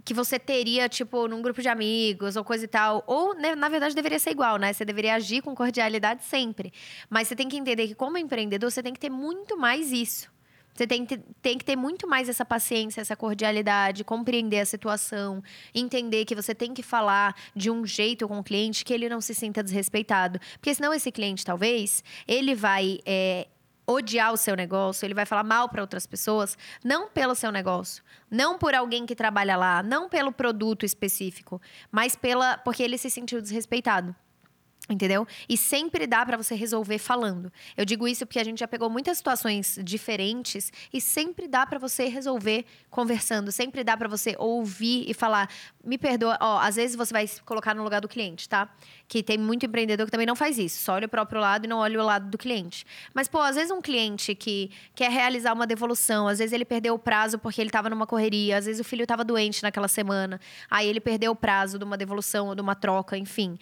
que 0.06 0.13
você 0.13 0.39
teria, 0.39 0.88
tipo, 0.88 1.27
num 1.27 1.41
grupo 1.41 1.62
de 1.62 1.68
amigos 1.68 2.38
ou 2.38 2.44
coisa 2.44 2.63
e 2.63 2.68
tal. 2.68 3.03
Ou, 3.06 3.36
né, 3.36 3.56
na 3.56 3.68
verdade, 3.68 3.94
deveria 3.94 4.18
ser 4.18 4.31
igual, 4.31 4.57
né? 4.57 4.71
Você 4.71 4.86
deveria 4.86 5.15
agir 5.15 5.41
com 5.41 5.53
cordialidade 5.53 6.24
sempre. 6.24 6.71
Mas 7.09 7.27
você 7.27 7.36
tem 7.36 7.50
que 7.50 7.57
entender 7.57 7.88
que, 7.89 7.94
como 7.94 8.18
empreendedor, 8.18 8.71
você 8.71 8.81
tem 8.81 8.94
que 8.94 9.00
ter 9.00 9.09
muito 9.09 9.57
mais 9.57 9.91
isso. 9.91 10.31
Você 10.79 10.87
tem 10.87 11.05
que, 11.05 11.17
tem 11.41 11.57
que 11.57 11.65
ter 11.65 11.75
muito 11.75 12.07
mais 12.07 12.29
essa 12.29 12.45
paciência, 12.45 13.01
essa 13.01 13.13
cordialidade, 13.13 14.01
compreender 14.05 14.61
a 14.61 14.65
situação, 14.65 15.43
entender 15.75 16.23
que 16.23 16.33
você 16.33 16.55
tem 16.55 16.73
que 16.73 16.81
falar 16.81 17.35
de 17.53 17.69
um 17.69 17.85
jeito 17.85 18.25
com 18.29 18.39
o 18.39 18.43
cliente 18.43 18.85
que 18.85 18.93
ele 18.93 19.09
não 19.09 19.19
se 19.19 19.35
sinta 19.35 19.61
desrespeitado. 19.61 20.39
Porque 20.53 20.73
senão 20.73 20.93
esse 20.93 21.11
cliente, 21.11 21.43
talvez, 21.43 22.01
ele 22.25 22.55
vai. 22.55 22.99
É, 23.05 23.47
odiar 23.85 24.31
o 24.31 24.37
seu 24.37 24.55
negócio, 24.55 25.03
ele 25.03 25.15
vai 25.15 25.25
falar 25.25 25.43
mal 25.43 25.67
para 25.67 25.81
outras 25.81 26.05
pessoas, 26.05 26.55
não 26.85 27.09
pelo 27.09 27.33
seu 27.33 27.51
negócio, 27.51 28.03
não 28.29 28.55
por 28.55 28.75
alguém 28.75 29.03
que 29.03 29.15
trabalha 29.15 29.57
lá, 29.57 29.81
não 29.81 30.07
pelo 30.07 30.31
produto 30.31 30.85
específico, 30.85 31.59
mas 31.91 32.15
pela 32.15 32.55
porque 32.59 32.83
ele 32.83 32.99
se 32.99 33.09
sentiu 33.09 33.41
desrespeitado. 33.41 34.15
Entendeu? 34.89 35.27
E 35.47 35.56
sempre 35.56 36.07
dá 36.07 36.25
para 36.25 36.36
você 36.36 36.56
resolver 36.56 36.97
falando. 36.97 37.53
Eu 37.77 37.86
digo 37.86 38.07
isso 38.07 38.25
porque 38.25 38.39
a 38.39 38.44
gente 38.44 38.59
já 38.59 38.68
pegou 38.68 38.89
muitas 38.89 39.18
situações 39.18 39.77
diferentes 39.83 40.71
e 40.91 41.00
sempre 41.00 41.47
dá 41.47 41.63
para 41.63 41.77
você 41.77 42.07
resolver 42.07 42.65
conversando, 42.89 43.51
sempre 43.51 43.83
dá 43.83 43.95
para 43.95 44.07
você 44.07 44.36
ouvir 44.39 45.06
e 45.07 45.13
falar: 45.13 45.47
"Me 45.86 45.95
perdoa, 45.95 46.39
ó, 46.41 46.57
às 46.57 46.75
vezes 46.75 46.95
você 46.95 47.13
vai 47.13 47.27
se 47.27 47.39
colocar 47.44 47.75
no 47.75 47.83
lugar 47.83 48.01
do 48.01 48.07
cliente, 48.07 48.50
tá? 48.50 48.68
Que 49.07 49.21
tem 49.21 49.38
muito 49.38 49.63
empreendedor 49.63 50.07
que 50.07 50.12
também 50.12 50.25
não 50.25 50.36
faz 50.36 50.57
isso, 50.57 50.81
só 50.81 50.94
olha 50.94 51.06
o 51.06 51.09
próprio 51.09 51.39
lado 51.39 51.65
e 51.65 51.68
não 51.68 51.77
olha 51.77 52.01
o 52.01 52.03
lado 52.03 52.27
do 52.27 52.38
cliente. 52.38 52.83
Mas 53.13 53.27
pô, 53.27 53.39
às 53.39 53.56
vezes 53.56 53.69
um 53.69 53.81
cliente 53.81 54.33
que 54.33 54.71
quer 54.95 55.12
realizar 55.12 55.53
uma 55.53 55.68
devolução, 55.68 56.27
às 56.27 56.39
vezes 56.39 56.51
ele 56.51 56.65
perdeu 56.65 56.95
o 56.95 57.00
prazo 57.00 57.38
porque 57.38 57.62
ele 57.62 57.69
estava 57.69 57.91
numa 57.91 58.07
correria, 58.07 58.57
às 58.57 58.65
vezes 58.65 58.81
o 58.81 58.83
filho 58.83 59.03
estava 59.03 59.24
doente 59.24 59.62
naquela 59.62 59.88
semana, 59.88 60.41
aí 60.68 60.88
ele 60.88 61.00
perdeu 61.00 61.31
o 61.31 61.36
prazo 61.36 61.77
de 61.77 61.83
uma 61.86 61.95
devolução 61.95 62.47
ou 62.47 62.56
de 62.56 62.62
uma 62.62 62.74
troca, 62.74 63.15
enfim. 63.15 63.56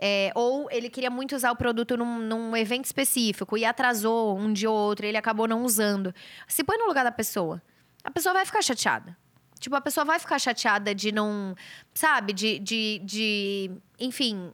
É, 0.00 0.30
ou 0.34 0.70
ele 0.70 0.88
queria 0.88 1.10
muito 1.10 1.34
usar 1.34 1.50
o 1.50 1.56
produto 1.56 1.96
num, 1.96 2.20
num, 2.20 2.56
evento 2.56 2.84
específico 2.84 3.58
e 3.58 3.64
atrasou 3.64 4.38
um 4.38 4.52
dia 4.52 4.70
ou 4.70 4.76
outro, 4.76 5.04
ele 5.04 5.16
acabou 5.16 5.48
não 5.48 5.64
usando. 5.64 6.14
Se 6.46 6.62
põe 6.62 6.78
no 6.78 6.86
lugar 6.86 7.02
da 7.02 7.10
pessoa, 7.10 7.60
a 8.04 8.10
pessoa 8.10 8.32
vai 8.32 8.46
ficar 8.46 8.62
chateada. 8.62 9.16
Tipo, 9.58 9.74
a 9.74 9.80
pessoa 9.80 10.04
vai 10.04 10.20
ficar 10.20 10.38
chateada 10.38 10.94
de 10.94 11.10
não. 11.10 11.54
Sabe? 11.92 12.32
De. 12.32 12.58
de, 12.58 13.00
de 13.04 13.70
enfim. 13.98 14.52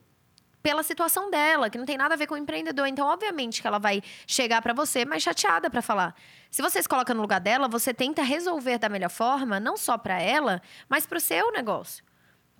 Pela 0.62 0.82
situação 0.82 1.30
dela, 1.30 1.68
que 1.68 1.76
não 1.76 1.84
tem 1.84 1.98
nada 1.98 2.14
a 2.14 2.16
ver 2.16 2.26
com 2.26 2.32
o 2.32 2.38
empreendedor. 2.38 2.86
Então, 2.86 3.06
obviamente 3.06 3.60
que 3.60 3.66
ela 3.66 3.78
vai 3.78 4.02
chegar 4.26 4.62
para 4.62 4.72
você 4.72 5.04
mais 5.04 5.22
chateada 5.22 5.68
para 5.68 5.82
falar. 5.82 6.14
Se 6.50 6.62
você 6.62 6.80
se 6.80 6.88
coloca 6.88 7.12
no 7.12 7.20
lugar 7.20 7.38
dela, 7.38 7.68
você 7.68 7.92
tenta 7.92 8.22
resolver 8.22 8.78
da 8.78 8.88
melhor 8.88 9.10
forma, 9.10 9.60
não 9.60 9.76
só 9.76 9.98
para 9.98 10.18
ela, 10.18 10.62
mas 10.88 11.06
para 11.06 11.18
o 11.18 11.20
seu 11.20 11.52
negócio. 11.52 12.02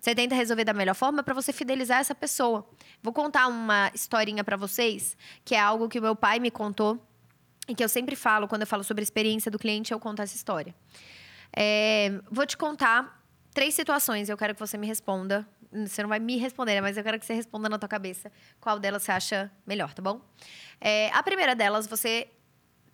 Você 0.05 0.13
tenta 0.13 0.35
resolver 0.35 0.63
da 0.63 0.71
melhor 0.71 0.93
forma 0.93 1.23
para 1.23 1.33
você 1.33 1.51
fidelizar 1.51 1.99
essa 1.99 2.13
pessoa. 2.13 2.63
Vou 3.01 3.11
contar 3.11 3.47
uma 3.47 3.89
historinha 3.91 4.43
para 4.43 4.55
vocês, 4.55 5.17
que 5.43 5.55
é 5.55 5.59
algo 5.59 5.89
que 5.89 5.97
o 5.97 6.01
meu 6.03 6.15
pai 6.15 6.37
me 6.37 6.51
contou 6.51 7.03
e 7.67 7.73
que 7.73 7.83
eu 7.83 7.89
sempre 7.89 8.15
falo 8.15 8.47
quando 8.47 8.61
eu 8.61 8.67
falo 8.67 8.83
sobre 8.83 9.01
a 9.01 9.03
experiência 9.03 9.49
do 9.49 9.57
cliente, 9.57 9.91
eu 9.91 9.99
conto 9.99 10.21
essa 10.21 10.35
história. 10.35 10.75
É, 11.51 12.21
vou 12.29 12.45
te 12.45 12.55
contar 12.55 13.19
três 13.51 13.73
situações. 13.73 14.29
Eu 14.29 14.37
quero 14.37 14.53
que 14.53 14.59
você 14.59 14.77
me 14.77 14.85
responda. 14.85 15.43
Você 15.71 16.03
não 16.03 16.09
vai 16.09 16.19
me 16.19 16.37
responder, 16.37 16.79
mas 16.81 16.97
eu 16.97 17.03
quero 17.03 17.19
que 17.19 17.25
você 17.25 17.33
responda 17.33 17.67
na 17.67 17.79
tua 17.79 17.89
cabeça 17.89 18.31
qual 18.61 18.77
delas 18.77 19.01
você 19.01 19.11
acha 19.11 19.51
melhor, 19.65 19.91
tá 19.91 20.03
bom? 20.03 20.21
É, 20.79 21.09
a 21.13 21.23
primeira 21.23 21.55
delas, 21.55 21.87
você 21.87 22.27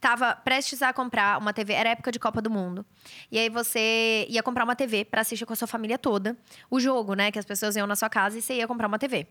tava 0.01 0.35
prestes 0.35 0.81
a 0.81 0.91
comprar 0.91 1.37
uma 1.37 1.53
TV, 1.53 1.73
era 1.73 1.91
época 1.91 2.11
de 2.11 2.17
Copa 2.17 2.41
do 2.41 2.49
Mundo. 2.49 2.83
E 3.31 3.37
aí 3.37 3.49
você 3.49 4.25
ia 4.27 4.41
comprar 4.41 4.63
uma 4.63 4.75
TV 4.75 5.05
para 5.05 5.21
assistir 5.21 5.45
com 5.45 5.53
a 5.53 5.55
sua 5.55 5.67
família 5.67 5.97
toda. 5.97 6.35
O 6.71 6.79
jogo, 6.79 7.13
né? 7.13 7.31
Que 7.31 7.37
as 7.37 7.45
pessoas 7.45 7.75
iam 7.75 7.85
na 7.85 7.95
sua 7.95 8.09
casa 8.09 8.37
e 8.37 8.41
você 8.41 8.55
ia 8.55 8.67
comprar 8.67 8.87
uma 8.87 8.97
TV. 8.97 9.27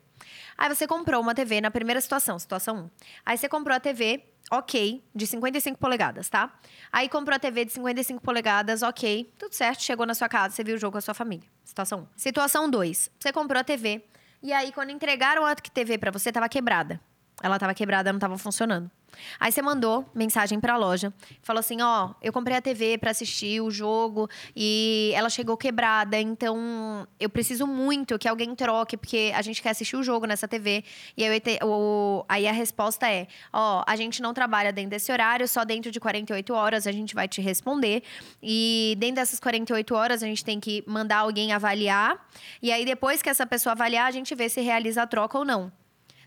Aí 0.56 0.68
você 0.72 0.86
comprou 0.86 1.20
uma 1.20 1.34
TV 1.34 1.60
na 1.60 1.72
primeira 1.72 2.00
situação, 2.00 2.38
situação 2.38 2.84
1. 2.84 2.90
Aí 3.26 3.36
você 3.36 3.48
comprou 3.48 3.76
a 3.76 3.80
TV, 3.80 4.24
ok, 4.48 5.02
de 5.12 5.26
55 5.26 5.76
polegadas, 5.76 6.28
tá? 6.28 6.56
Aí 6.92 7.08
comprou 7.08 7.34
a 7.34 7.38
TV 7.40 7.64
de 7.64 7.72
55 7.72 8.22
polegadas, 8.22 8.82
ok, 8.82 9.32
tudo 9.36 9.52
certo, 9.52 9.82
chegou 9.82 10.06
na 10.06 10.14
sua 10.14 10.28
casa, 10.28 10.54
você 10.54 10.62
viu 10.62 10.76
o 10.76 10.78
jogo 10.78 10.92
com 10.92 10.98
a 10.98 11.02
sua 11.02 11.14
família. 11.14 11.48
Situação 11.64 12.00
1. 12.00 12.06
Situação 12.16 12.70
2. 12.70 13.10
Você 13.18 13.32
comprou 13.32 13.60
a 13.60 13.64
TV, 13.64 14.04
e 14.40 14.52
aí 14.52 14.70
quando 14.70 14.90
entregaram 14.90 15.44
a 15.44 15.56
TV 15.56 15.98
para 15.98 16.12
você, 16.12 16.30
tava 16.30 16.48
quebrada. 16.48 17.00
Ela 17.42 17.56
estava 17.56 17.74
quebrada, 17.74 18.12
não 18.12 18.18
estava 18.18 18.36
funcionando. 18.36 18.90
Aí 19.38 19.50
você 19.50 19.62
mandou 19.62 20.08
mensagem 20.14 20.60
para 20.60 20.74
a 20.74 20.76
loja, 20.76 21.12
falou 21.42 21.60
assim: 21.60 21.80
"Ó, 21.82 22.10
eu 22.22 22.32
comprei 22.32 22.56
a 22.56 22.62
TV 22.62 22.98
para 22.98 23.10
assistir 23.10 23.60
o 23.60 23.70
jogo 23.70 24.28
e 24.54 25.12
ela 25.14 25.28
chegou 25.28 25.56
quebrada, 25.56 26.18
então 26.18 27.06
eu 27.18 27.28
preciso 27.28 27.66
muito 27.66 28.18
que 28.18 28.28
alguém 28.28 28.54
troque 28.54 28.96
porque 28.96 29.32
a 29.34 29.42
gente 29.42 29.62
quer 29.62 29.70
assistir 29.70 29.96
o 29.96 30.02
jogo 30.02 30.26
nessa 30.26 30.46
TV". 30.46 30.84
E 31.16 31.24
aí, 31.24 31.42
o, 31.62 32.24
aí 32.28 32.46
a 32.46 32.52
resposta 32.52 33.10
é: 33.10 33.26
"Ó, 33.52 33.82
a 33.86 33.96
gente 33.96 34.22
não 34.22 34.32
trabalha 34.32 34.72
dentro 34.72 34.90
desse 34.90 35.10
horário, 35.10 35.46
só 35.48 35.64
dentro 35.64 35.90
de 35.90 36.00
48 36.00 36.54
horas 36.54 36.86
a 36.86 36.92
gente 36.92 37.14
vai 37.14 37.28
te 37.28 37.40
responder 37.40 38.02
e 38.42 38.94
dentro 38.98 39.16
dessas 39.16 39.40
48 39.40 39.94
horas 39.94 40.22
a 40.22 40.26
gente 40.26 40.44
tem 40.44 40.60
que 40.60 40.84
mandar 40.86 41.18
alguém 41.18 41.52
avaliar 41.52 42.28
e 42.62 42.72
aí 42.72 42.84
depois 42.84 43.22
que 43.22 43.28
essa 43.28 43.46
pessoa 43.46 43.72
avaliar, 43.72 44.06
a 44.06 44.10
gente 44.10 44.34
vê 44.34 44.48
se 44.48 44.60
realiza 44.60 45.02
a 45.02 45.06
troca 45.06 45.38
ou 45.38 45.44
não". 45.44 45.72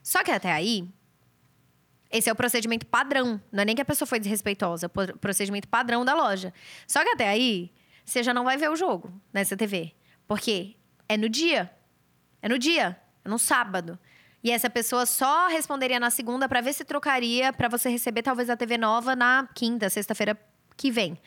Só 0.03 0.21
que 0.21 0.31
até 0.31 0.51
aí, 0.51 0.85
esse 2.13 2.29
é 2.29 2.31
o 2.31 2.35
procedimento 2.35 2.85
padrão. 2.85 3.41
Não 3.51 3.63
é 3.63 3.65
nem 3.65 3.75
que 3.75 3.81
a 3.81 3.85
pessoa 3.85 4.07
foi 4.07 4.19
desrespeitosa, 4.19 4.85
é 4.85 4.87
o 4.87 5.17
procedimento 5.17 5.67
padrão 5.67 6.05
da 6.05 6.13
loja. 6.13 6.53
Só 6.87 7.03
que 7.03 7.09
até 7.09 7.27
aí, 7.27 7.71
você 8.05 8.21
já 8.21 8.31
não 8.33 8.43
vai 8.43 8.55
ver 8.55 8.69
o 8.69 8.75
jogo 8.75 9.11
nessa 9.33 9.57
TV. 9.57 9.93
Porque 10.27 10.75
é 11.09 11.17
no 11.17 11.27
dia. 11.27 11.71
É 12.39 12.47
no 12.47 12.59
dia. 12.59 12.99
É 13.25 13.27
no 13.27 13.39
sábado. 13.39 13.97
E 14.43 14.51
essa 14.51 14.69
pessoa 14.69 15.07
só 15.07 15.47
responderia 15.47 15.99
na 15.99 16.11
segunda 16.11 16.47
para 16.47 16.61
ver 16.61 16.73
se 16.73 16.85
trocaria 16.85 17.51
para 17.51 17.67
você 17.67 17.89
receber 17.89 18.21
talvez 18.21 18.47
a 18.47 18.55
TV 18.55 18.77
nova 18.77 19.15
na 19.15 19.49
quinta, 19.55 19.89
sexta-feira 19.89 20.37
que 20.77 20.91
vem. 20.91 21.19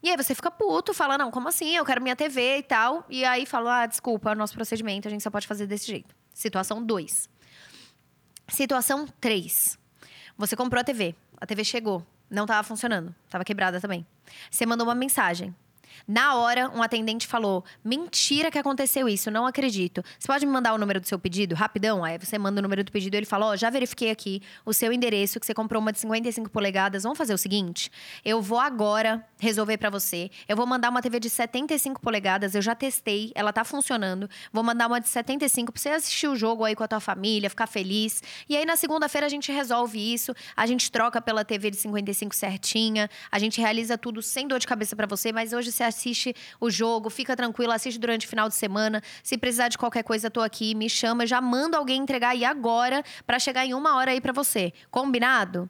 E 0.00 0.10
aí 0.10 0.16
você 0.16 0.32
fica 0.32 0.48
puto, 0.48 0.94
fala, 0.94 1.18
não, 1.18 1.32
como 1.32 1.48
assim? 1.48 1.74
Eu 1.74 1.84
quero 1.84 2.00
minha 2.00 2.14
TV 2.14 2.58
e 2.58 2.62
tal. 2.62 3.04
E 3.10 3.24
aí 3.24 3.44
fala, 3.44 3.82
ah, 3.82 3.86
desculpa, 3.86 4.30
é 4.30 4.32
o 4.34 4.36
nosso 4.36 4.54
procedimento, 4.54 5.08
a 5.08 5.10
gente 5.10 5.24
só 5.24 5.30
pode 5.30 5.46
fazer 5.46 5.66
desse 5.66 5.88
jeito. 5.88 6.14
Situação 6.32 6.84
2. 6.84 7.28
Situação 8.48 9.08
3. 9.20 9.87
Você 10.38 10.54
comprou 10.54 10.80
a 10.80 10.84
TV, 10.84 11.16
a 11.36 11.44
TV 11.44 11.64
chegou, 11.64 12.06
não 12.30 12.44
estava 12.44 12.62
funcionando, 12.62 13.12
estava 13.26 13.44
quebrada 13.44 13.80
também. 13.80 14.06
Você 14.48 14.64
mandou 14.64 14.86
uma 14.86 14.94
mensagem. 14.94 15.52
Na 16.06 16.36
hora, 16.36 16.70
um 16.70 16.82
atendente 16.82 17.26
falou: 17.26 17.64
Mentira 17.84 18.50
que 18.50 18.58
aconteceu 18.58 19.08
isso, 19.08 19.30
não 19.30 19.46
acredito. 19.46 20.02
Você 20.18 20.26
pode 20.26 20.46
me 20.46 20.52
mandar 20.52 20.74
o 20.74 20.78
número 20.78 21.00
do 21.00 21.08
seu 21.08 21.18
pedido? 21.18 21.54
Rapidão. 21.54 22.04
Aí 22.04 22.18
você 22.18 22.38
manda 22.38 22.60
o 22.60 22.62
número 22.62 22.84
do 22.84 22.92
pedido 22.92 23.14
ele 23.14 23.26
fala: 23.26 23.46
Ó, 23.46 23.52
oh, 23.52 23.56
já 23.56 23.70
verifiquei 23.70 24.10
aqui 24.10 24.42
o 24.64 24.72
seu 24.72 24.92
endereço, 24.92 25.38
que 25.40 25.46
você 25.46 25.54
comprou 25.54 25.80
uma 25.80 25.92
de 25.92 25.98
55 25.98 26.50
polegadas. 26.50 27.02
Vamos 27.02 27.18
fazer 27.18 27.34
o 27.34 27.38
seguinte: 27.38 27.90
eu 28.24 28.40
vou 28.40 28.58
agora 28.58 29.24
resolver 29.38 29.78
para 29.78 29.90
você. 29.90 30.30
Eu 30.48 30.56
vou 30.56 30.66
mandar 30.66 30.90
uma 30.90 31.00
TV 31.02 31.20
de 31.20 31.30
75 31.30 32.00
polegadas, 32.00 32.54
eu 32.54 32.62
já 32.62 32.74
testei, 32.74 33.32
ela 33.34 33.52
tá 33.52 33.64
funcionando. 33.64 34.28
Vou 34.52 34.62
mandar 34.62 34.86
uma 34.86 35.00
de 35.00 35.08
75 35.08 35.72
pra 35.72 35.80
você 35.80 35.88
assistir 35.90 36.28
o 36.28 36.36
jogo 36.36 36.64
aí 36.64 36.74
com 36.74 36.84
a 36.84 36.88
tua 36.88 37.00
família, 37.00 37.48
ficar 37.50 37.66
feliz. 37.66 38.22
E 38.48 38.56
aí 38.56 38.64
na 38.64 38.76
segunda-feira 38.76 39.26
a 39.26 39.30
gente 39.30 39.50
resolve 39.52 39.98
isso, 39.98 40.34
a 40.56 40.66
gente 40.66 40.90
troca 40.90 41.20
pela 41.20 41.44
TV 41.44 41.70
de 41.70 41.76
55 41.76 42.34
certinha, 42.34 43.08
a 43.30 43.38
gente 43.38 43.60
realiza 43.60 43.96
tudo 43.96 44.22
sem 44.22 44.46
dor 44.46 44.58
de 44.58 44.66
cabeça 44.66 44.94
para 44.96 45.06
você, 45.06 45.32
mas 45.32 45.52
hoje 45.52 45.72
você 45.72 45.82
assiste 45.88 46.34
o 46.60 46.70
jogo, 46.70 47.10
fica 47.10 47.34
tranquilo, 47.34 47.72
assiste 47.72 47.98
durante 47.98 48.26
o 48.26 48.28
final 48.28 48.48
de 48.48 48.54
semana. 48.54 49.02
Se 49.22 49.36
precisar 49.36 49.68
de 49.68 49.78
qualquer 49.78 50.02
coisa, 50.02 50.30
tô 50.30 50.40
aqui, 50.40 50.74
me 50.74 50.88
chama, 50.88 51.26
já 51.26 51.40
manda 51.40 51.76
alguém 51.76 52.00
entregar 52.00 52.30
aí 52.30 52.44
agora 52.44 53.02
para 53.26 53.38
chegar 53.38 53.66
em 53.66 53.74
uma 53.74 53.96
hora 53.96 54.12
aí 54.12 54.20
para 54.20 54.32
você. 54.32 54.72
Combinado? 54.90 55.68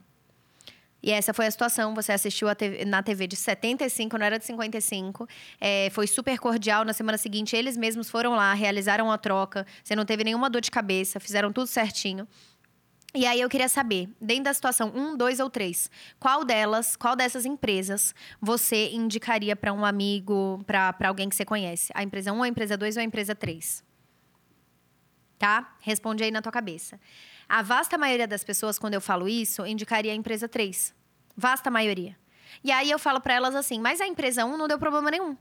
E 1.03 1.13
essa 1.13 1.33
foi 1.33 1.47
a 1.47 1.51
situação. 1.51 1.95
Você 1.95 2.13
assistiu 2.13 2.55
TV, 2.55 2.85
na 2.85 3.03
TV 3.03 3.27
de 3.27 3.37
75, 3.37 4.19
não 4.19 4.27
era 4.27 4.39
de 4.39 4.45
55. 4.45 5.29
É, 5.61 5.89
foi 5.91 6.07
super 6.07 6.39
cordial. 6.39 6.85
Na 6.85 6.93
semana 6.93 7.17
seguinte, 7.17 7.55
eles 7.55 7.77
mesmos 7.77 8.11
foram 8.11 8.33
lá, 8.35 8.53
realizaram 8.53 9.11
a 9.11 9.19
troca. 9.19 9.67
Você 9.83 9.95
não 9.95 10.05
teve 10.05 10.25
nenhuma 10.25 10.51
dor 10.51 10.61
de 10.61 10.71
cabeça, 10.71 11.21
fizeram 11.21 11.53
tudo 11.53 11.67
certinho. 11.67 12.27
E 13.15 13.27
aí 13.27 13.41
eu 13.41 13.49
queria 13.49 13.69
saber, 13.69 14.09
dentro 14.21 14.45
da 14.45 14.55
situação 14.55 14.93
1, 14.95 15.17
2 15.17 15.41
ou 15.41 15.49
3, 15.49 15.91
qual 16.21 16.45
delas, 16.45 16.95
qual 16.95 17.17
dessas 17.17 17.47
empresas 17.47 18.15
você 18.41 18.91
indicaria 18.91 19.57
para 19.57 19.73
um 19.73 19.83
amigo, 19.85 20.63
para 20.67 21.09
alguém 21.09 21.29
que 21.29 21.35
você 21.35 21.45
conhece? 21.45 21.91
A 21.95 22.03
empresa 22.03 22.33
1, 22.33 22.43
a 22.43 22.49
empresa 22.49 22.77
2 22.77 22.97
ou 22.97 23.01
a 23.01 23.05
empresa 23.05 23.35
3? 23.35 23.83
Tá? 25.39 25.75
Responde 25.81 26.23
aí 26.23 26.31
na 26.31 26.43
tua 26.43 26.53
cabeça. 26.53 27.01
A 27.49 27.63
vasta 27.63 27.97
maioria 27.97 28.29
das 28.29 28.45
pessoas, 28.45 28.79
quando 28.79 28.95
eu 28.95 29.01
falo 29.01 29.27
isso, 29.27 29.65
indicaria 29.65 30.13
a 30.13 30.15
empresa 30.15 30.47
3. 30.47 30.95
Vasta 31.35 31.71
maioria. 31.71 32.15
E 32.63 32.71
aí 32.71 32.91
eu 32.91 32.99
falo 32.99 33.23
para 33.23 33.35
elas 33.35 33.55
assim, 33.55 33.81
mas 33.81 34.03
a 34.03 34.07
empresa 34.07 34.45
1 34.45 34.57
não 34.57 34.69
deu 34.69 34.79
problema 34.79 35.11
nenhum. 35.11 35.35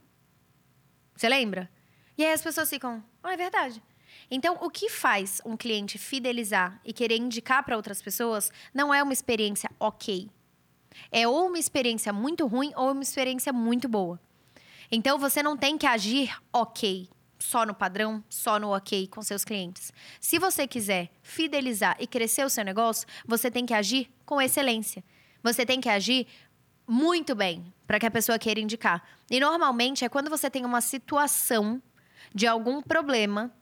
Você 1.14 1.28
lembra? 1.28 1.68
E 2.16 2.24
aí 2.24 2.32
as 2.32 2.40
pessoas 2.40 2.70
ficam, 2.70 3.04
ah, 3.22 3.34
é 3.34 3.36
verdade. 3.36 3.82
Então, 4.30 4.58
o 4.60 4.68
que 4.68 4.90
faz 4.90 5.40
um 5.44 5.56
cliente 5.56 5.98
fidelizar 5.98 6.80
e 6.84 6.92
querer 6.92 7.16
indicar 7.16 7.64
para 7.64 7.76
outras 7.76 8.02
pessoas 8.02 8.52
não 8.74 8.92
é 8.92 9.02
uma 9.02 9.12
experiência 9.12 9.70
ok. 9.80 10.28
É 11.10 11.26
ou 11.26 11.46
uma 11.46 11.58
experiência 11.58 12.12
muito 12.12 12.46
ruim 12.46 12.72
ou 12.76 12.92
uma 12.92 13.02
experiência 13.02 13.52
muito 13.52 13.88
boa. 13.88 14.20
Então, 14.90 15.18
você 15.18 15.42
não 15.42 15.56
tem 15.56 15.78
que 15.78 15.86
agir 15.86 16.36
ok, 16.52 17.08
só 17.38 17.64
no 17.64 17.74
padrão, 17.74 18.22
só 18.28 18.58
no 18.58 18.74
ok 18.74 19.06
com 19.06 19.22
seus 19.22 19.44
clientes. 19.44 19.92
Se 20.20 20.38
você 20.38 20.66
quiser 20.66 21.10
fidelizar 21.22 21.96
e 21.98 22.06
crescer 22.06 22.44
o 22.44 22.50
seu 22.50 22.64
negócio, 22.64 23.06
você 23.26 23.50
tem 23.50 23.64
que 23.64 23.74
agir 23.74 24.10
com 24.26 24.40
excelência. 24.40 25.02
Você 25.42 25.64
tem 25.64 25.80
que 25.80 25.88
agir 25.88 26.26
muito 26.86 27.34
bem 27.34 27.72
para 27.86 27.98
que 27.98 28.06
a 28.06 28.10
pessoa 28.10 28.38
queira 28.38 28.60
indicar. 28.60 29.02
E 29.30 29.38
normalmente 29.38 30.04
é 30.04 30.08
quando 30.08 30.28
você 30.28 30.50
tem 30.50 30.64
uma 30.64 30.80
situação 30.80 31.82
de 32.34 32.46
algum 32.46 32.82
problema 32.82 33.52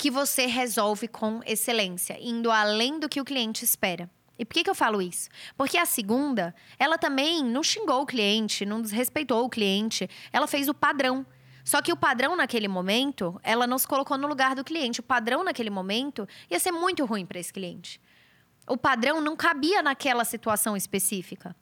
que 0.00 0.10
você 0.10 0.46
resolve 0.46 1.06
com 1.06 1.42
excelência, 1.44 2.16
indo 2.18 2.50
além 2.50 2.98
do 2.98 3.06
que 3.06 3.20
o 3.20 3.24
cliente 3.24 3.66
espera. 3.66 4.08
E 4.38 4.46
por 4.46 4.54
que, 4.54 4.64
que 4.64 4.70
eu 4.70 4.74
falo 4.74 5.02
isso? 5.02 5.28
Porque 5.58 5.76
a 5.76 5.84
segunda, 5.84 6.54
ela 6.78 6.96
também 6.96 7.44
não 7.44 7.62
xingou 7.62 8.00
o 8.00 8.06
cliente, 8.06 8.64
não 8.64 8.80
desrespeitou 8.80 9.44
o 9.44 9.50
cliente, 9.50 10.08
ela 10.32 10.46
fez 10.46 10.70
o 10.70 10.72
padrão. 10.72 11.26
Só 11.62 11.82
que 11.82 11.92
o 11.92 11.96
padrão 11.98 12.34
naquele 12.34 12.66
momento, 12.66 13.38
ela 13.42 13.66
não 13.66 13.76
se 13.76 13.86
colocou 13.86 14.16
no 14.16 14.26
lugar 14.26 14.54
do 14.54 14.64
cliente. 14.64 15.00
O 15.00 15.02
padrão 15.02 15.44
naquele 15.44 15.68
momento 15.68 16.26
ia 16.50 16.58
ser 16.58 16.72
muito 16.72 17.04
ruim 17.04 17.26
para 17.26 17.38
esse 17.38 17.52
cliente. 17.52 18.00
O 18.66 18.78
padrão 18.78 19.20
não 19.20 19.36
cabia 19.36 19.82
naquela 19.82 20.24
situação 20.24 20.78
específica. 20.78 21.54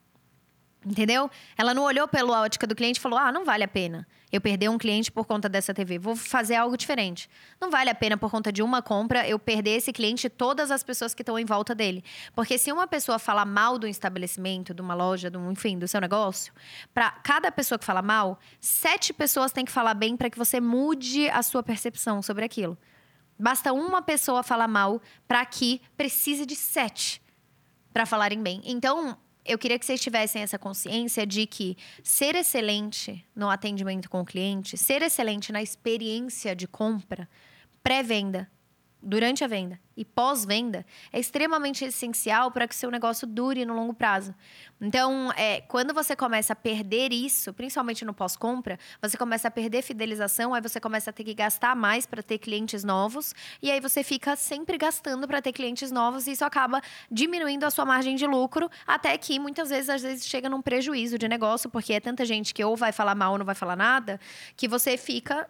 Entendeu? 0.86 1.28
Ela 1.56 1.74
não 1.74 1.82
olhou 1.82 2.06
pela 2.06 2.42
ótica 2.42 2.68
do 2.68 2.76
cliente 2.76 3.00
e 3.00 3.02
falou: 3.02 3.18
ah, 3.18 3.32
não 3.32 3.44
vale 3.44 3.64
a 3.64 3.68
pena 3.68 4.06
eu 4.30 4.40
perder 4.40 4.68
um 4.68 4.76
cliente 4.76 5.10
por 5.10 5.26
conta 5.26 5.48
dessa 5.48 5.72
TV, 5.72 5.98
vou 5.98 6.14
fazer 6.14 6.54
algo 6.54 6.76
diferente. 6.76 7.28
Não 7.60 7.70
vale 7.70 7.88
a 7.88 7.94
pena, 7.94 8.16
por 8.16 8.30
conta 8.30 8.52
de 8.52 8.62
uma 8.62 8.82
compra, 8.82 9.26
eu 9.26 9.38
perder 9.38 9.76
esse 9.76 9.92
cliente 9.92 10.26
e 10.26 10.30
todas 10.30 10.70
as 10.70 10.82
pessoas 10.82 11.14
que 11.14 11.22
estão 11.22 11.38
em 11.38 11.44
volta 11.44 11.74
dele. 11.74 12.04
Porque 12.34 12.58
se 12.58 12.70
uma 12.70 12.86
pessoa 12.86 13.18
falar 13.18 13.44
mal 13.44 13.78
do 13.78 13.86
estabelecimento, 13.86 14.74
de 14.74 14.82
uma 14.82 14.94
loja, 14.94 15.30
do, 15.30 15.50
enfim, 15.50 15.78
do 15.78 15.88
seu 15.88 16.00
negócio, 16.00 16.52
para 16.92 17.10
cada 17.10 17.50
pessoa 17.50 17.78
que 17.78 17.84
fala 17.84 18.02
mal, 18.02 18.38
sete 18.60 19.12
pessoas 19.12 19.52
têm 19.52 19.64
que 19.64 19.72
falar 19.72 19.94
bem 19.94 20.16
para 20.16 20.28
que 20.28 20.38
você 20.38 20.60
mude 20.60 21.28
a 21.30 21.42
sua 21.42 21.62
percepção 21.62 22.20
sobre 22.20 22.44
aquilo. 22.44 22.76
Basta 23.38 23.72
uma 23.72 24.02
pessoa 24.02 24.42
falar 24.42 24.68
mal 24.68 25.00
para 25.26 25.44
que 25.46 25.80
precise 25.96 26.44
de 26.44 26.56
sete 26.56 27.22
para 27.92 28.04
falarem 28.04 28.42
bem. 28.42 28.60
Então, 28.64 29.16
eu 29.48 29.58
queria 29.58 29.78
que 29.78 29.86
vocês 29.86 30.00
tivessem 30.00 30.42
essa 30.42 30.58
consciência 30.58 31.26
de 31.26 31.46
que 31.46 31.76
ser 32.02 32.34
excelente 32.34 33.24
no 33.34 33.48
atendimento 33.48 34.10
com 34.10 34.20
o 34.20 34.24
cliente, 34.24 34.76
ser 34.76 35.00
excelente 35.02 35.50
na 35.50 35.62
experiência 35.62 36.54
de 36.54 36.68
compra, 36.68 37.28
pré-venda, 37.82 38.48
durante 39.02 39.44
a 39.44 39.46
venda 39.46 39.78
e 39.96 40.04
pós-venda 40.04 40.86
é 41.12 41.18
extremamente 41.18 41.84
essencial 41.84 42.52
para 42.52 42.68
que 42.68 42.74
o 42.74 42.76
seu 42.76 42.88
negócio 42.88 43.26
dure 43.26 43.64
no 43.64 43.74
longo 43.74 43.92
prazo. 43.92 44.32
Então, 44.80 45.32
é, 45.36 45.60
quando 45.62 45.92
você 45.92 46.14
começa 46.14 46.52
a 46.52 46.56
perder 46.56 47.12
isso, 47.12 47.52
principalmente 47.52 48.04
no 48.04 48.14
pós-compra, 48.14 48.78
você 49.02 49.16
começa 49.16 49.48
a 49.48 49.50
perder 49.50 49.82
fidelização, 49.82 50.54
aí 50.54 50.60
você 50.60 50.78
começa 50.78 51.10
a 51.10 51.12
ter 51.12 51.24
que 51.24 51.34
gastar 51.34 51.74
mais 51.74 52.06
para 52.06 52.22
ter 52.22 52.38
clientes 52.38 52.84
novos, 52.84 53.34
e 53.60 53.72
aí 53.72 53.80
você 53.80 54.04
fica 54.04 54.36
sempre 54.36 54.78
gastando 54.78 55.26
para 55.26 55.42
ter 55.42 55.52
clientes 55.52 55.90
novos, 55.90 56.28
e 56.28 56.32
isso 56.32 56.44
acaba 56.44 56.80
diminuindo 57.10 57.64
a 57.64 57.70
sua 57.70 57.84
margem 57.84 58.14
de 58.14 58.26
lucro, 58.26 58.70
até 58.86 59.18
que 59.18 59.40
muitas 59.40 59.70
vezes, 59.70 59.90
às 59.90 60.02
vezes, 60.02 60.26
chega 60.26 60.48
num 60.48 60.62
prejuízo 60.62 61.18
de 61.18 61.26
negócio, 61.26 61.68
porque 61.68 61.92
é 61.92 62.00
tanta 62.00 62.24
gente 62.24 62.54
que 62.54 62.64
ou 62.64 62.76
vai 62.76 62.92
falar 62.92 63.16
mal 63.16 63.32
ou 63.32 63.38
não 63.38 63.46
vai 63.46 63.56
falar 63.56 63.74
nada, 63.74 64.20
que 64.56 64.68
você 64.68 64.96
fica 64.96 65.48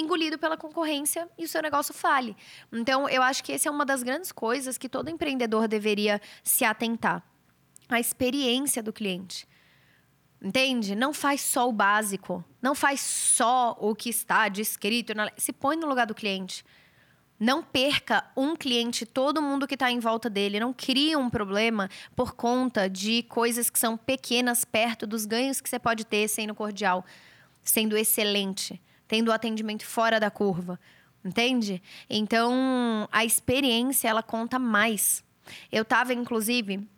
engolido 0.00 0.38
pela 0.38 0.56
concorrência 0.56 1.28
e 1.38 1.44
o 1.44 1.48
seu 1.48 1.62
negócio 1.62 1.94
fale. 1.94 2.36
Então, 2.72 3.08
eu 3.08 3.22
acho 3.22 3.44
que 3.44 3.52
essa 3.52 3.68
é 3.68 3.72
uma 3.72 3.84
das 3.84 4.02
grandes 4.02 4.32
coisas 4.32 4.78
que 4.78 4.88
todo 4.88 5.10
empreendedor 5.10 5.68
deveria 5.68 6.20
se 6.42 6.64
atentar. 6.64 7.22
A 7.88 8.00
experiência 8.00 8.82
do 8.82 8.92
cliente. 8.92 9.48
Entende? 10.42 10.94
Não 10.94 11.12
faz 11.12 11.40
só 11.40 11.68
o 11.68 11.72
básico. 11.72 12.44
Não 12.62 12.74
faz 12.74 13.00
só 13.00 13.76
o 13.80 13.94
que 13.94 14.08
está 14.08 14.48
descrito. 14.48 15.14
Na... 15.14 15.30
Se 15.36 15.52
põe 15.52 15.76
no 15.76 15.86
lugar 15.86 16.06
do 16.06 16.14
cliente. 16.14 16.64
Não 17.38 17.62
perca 17.62 18.24
um 18.36 18.54
cliente, 18.54 19.06
todo 19.06 19.40
mundo 19.40 19.66
que 19.66 19.74
está 19.74 19.90
em 19.90 19.98
volta 19.98 20.28
dele. 20.30 20.60
Não 20.60 20.72
crie 20.72 21.16
um 21.16 21.28
problema 21.28 21.88
por 22.14 22.34
conta 22.34 22.88
de 22.88 23.22
coisas 23.24 23.70
que 23.70 23.78
são 23.78 23.96
pequenas 23.96 24.64
perto 24.64 25.06
dos 25.06 25.24
ganhos 25.26 25.60
que 25.60 25.68
você 25.68 25.78
pode 25.78 26.04
ter 26.04 26.28
sendo 26.28 26.54
cordial, 26.54 27.04
sendo 27.62 27.96
excelente 27.96 28.80
tendo 29.10 29.32
atendimento 29.32 29.84
fora 29.84 30.20
da 30.20 30.30
curva, 30.30 30.78
entende? 31.24 31.82
Então, 32.08 33.08
a 33.10 33.24
experiência 33.24 34.06
ela 34.06 34.22
conta 34.22 34.56
mais. 34.56 35.24
Eu 35.72 35.84
tava, 35.84 36.14
inclusive, 36.14 36.88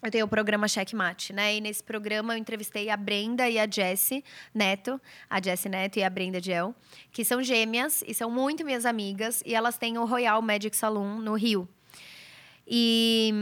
eu 0.00 0.08
tenho 0.08 0.24
o 0.24 0.28
programa 0.28 0.68
Checkmate, 0.68 1.32
né? 1.32 1.56
E 1.56 1.60
nesse 1.60 1.82
programa 1.82 2.32
eu 2.32 2.38
entrevistei 2.38 2.88
a 2.88 2.96
Brenda 2.96 3.50
e 3.50 3.58
a 3.58 3.68
Jessie 3.68 4.22
Neto, 4.54 5.00
a 5.28 5.42
Jessie 5.42 5.68
Neto 5.68 5.96
e 5.96 6.04
a 6.04 6.08
Brenda 6.08 6.40
Gel, 6.40 6.72
que 7.10 7.24
são 7.24 7.42
gêmeas 7.42 8.04
e 8.06 8.14
são 8.14 8.30
muito 8.30 8.64
minhas 8.64 8.86
amigas, 8.86 9.42
e 9.44 9.52
elas 9.52 9.76
têm 9.76 9.98
o 9.98 10.04
Royal 10.04 10.40
Magic 10.40 10.76
Saloon 10.76 11.18
no 11.18 11.34
Rio. 11.34 11.68
E, 12.68 13.32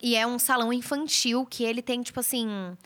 e 0.00 0.14
é 0.14 0.24
um 0.24 0.38
salão 0.38 0.72
infantil 0.72 1.44
que 1.44 1.64
ele 1.64 1.82
tem, 1.82 2.02
tipo 2.02 2.20
assim 2.20 2.76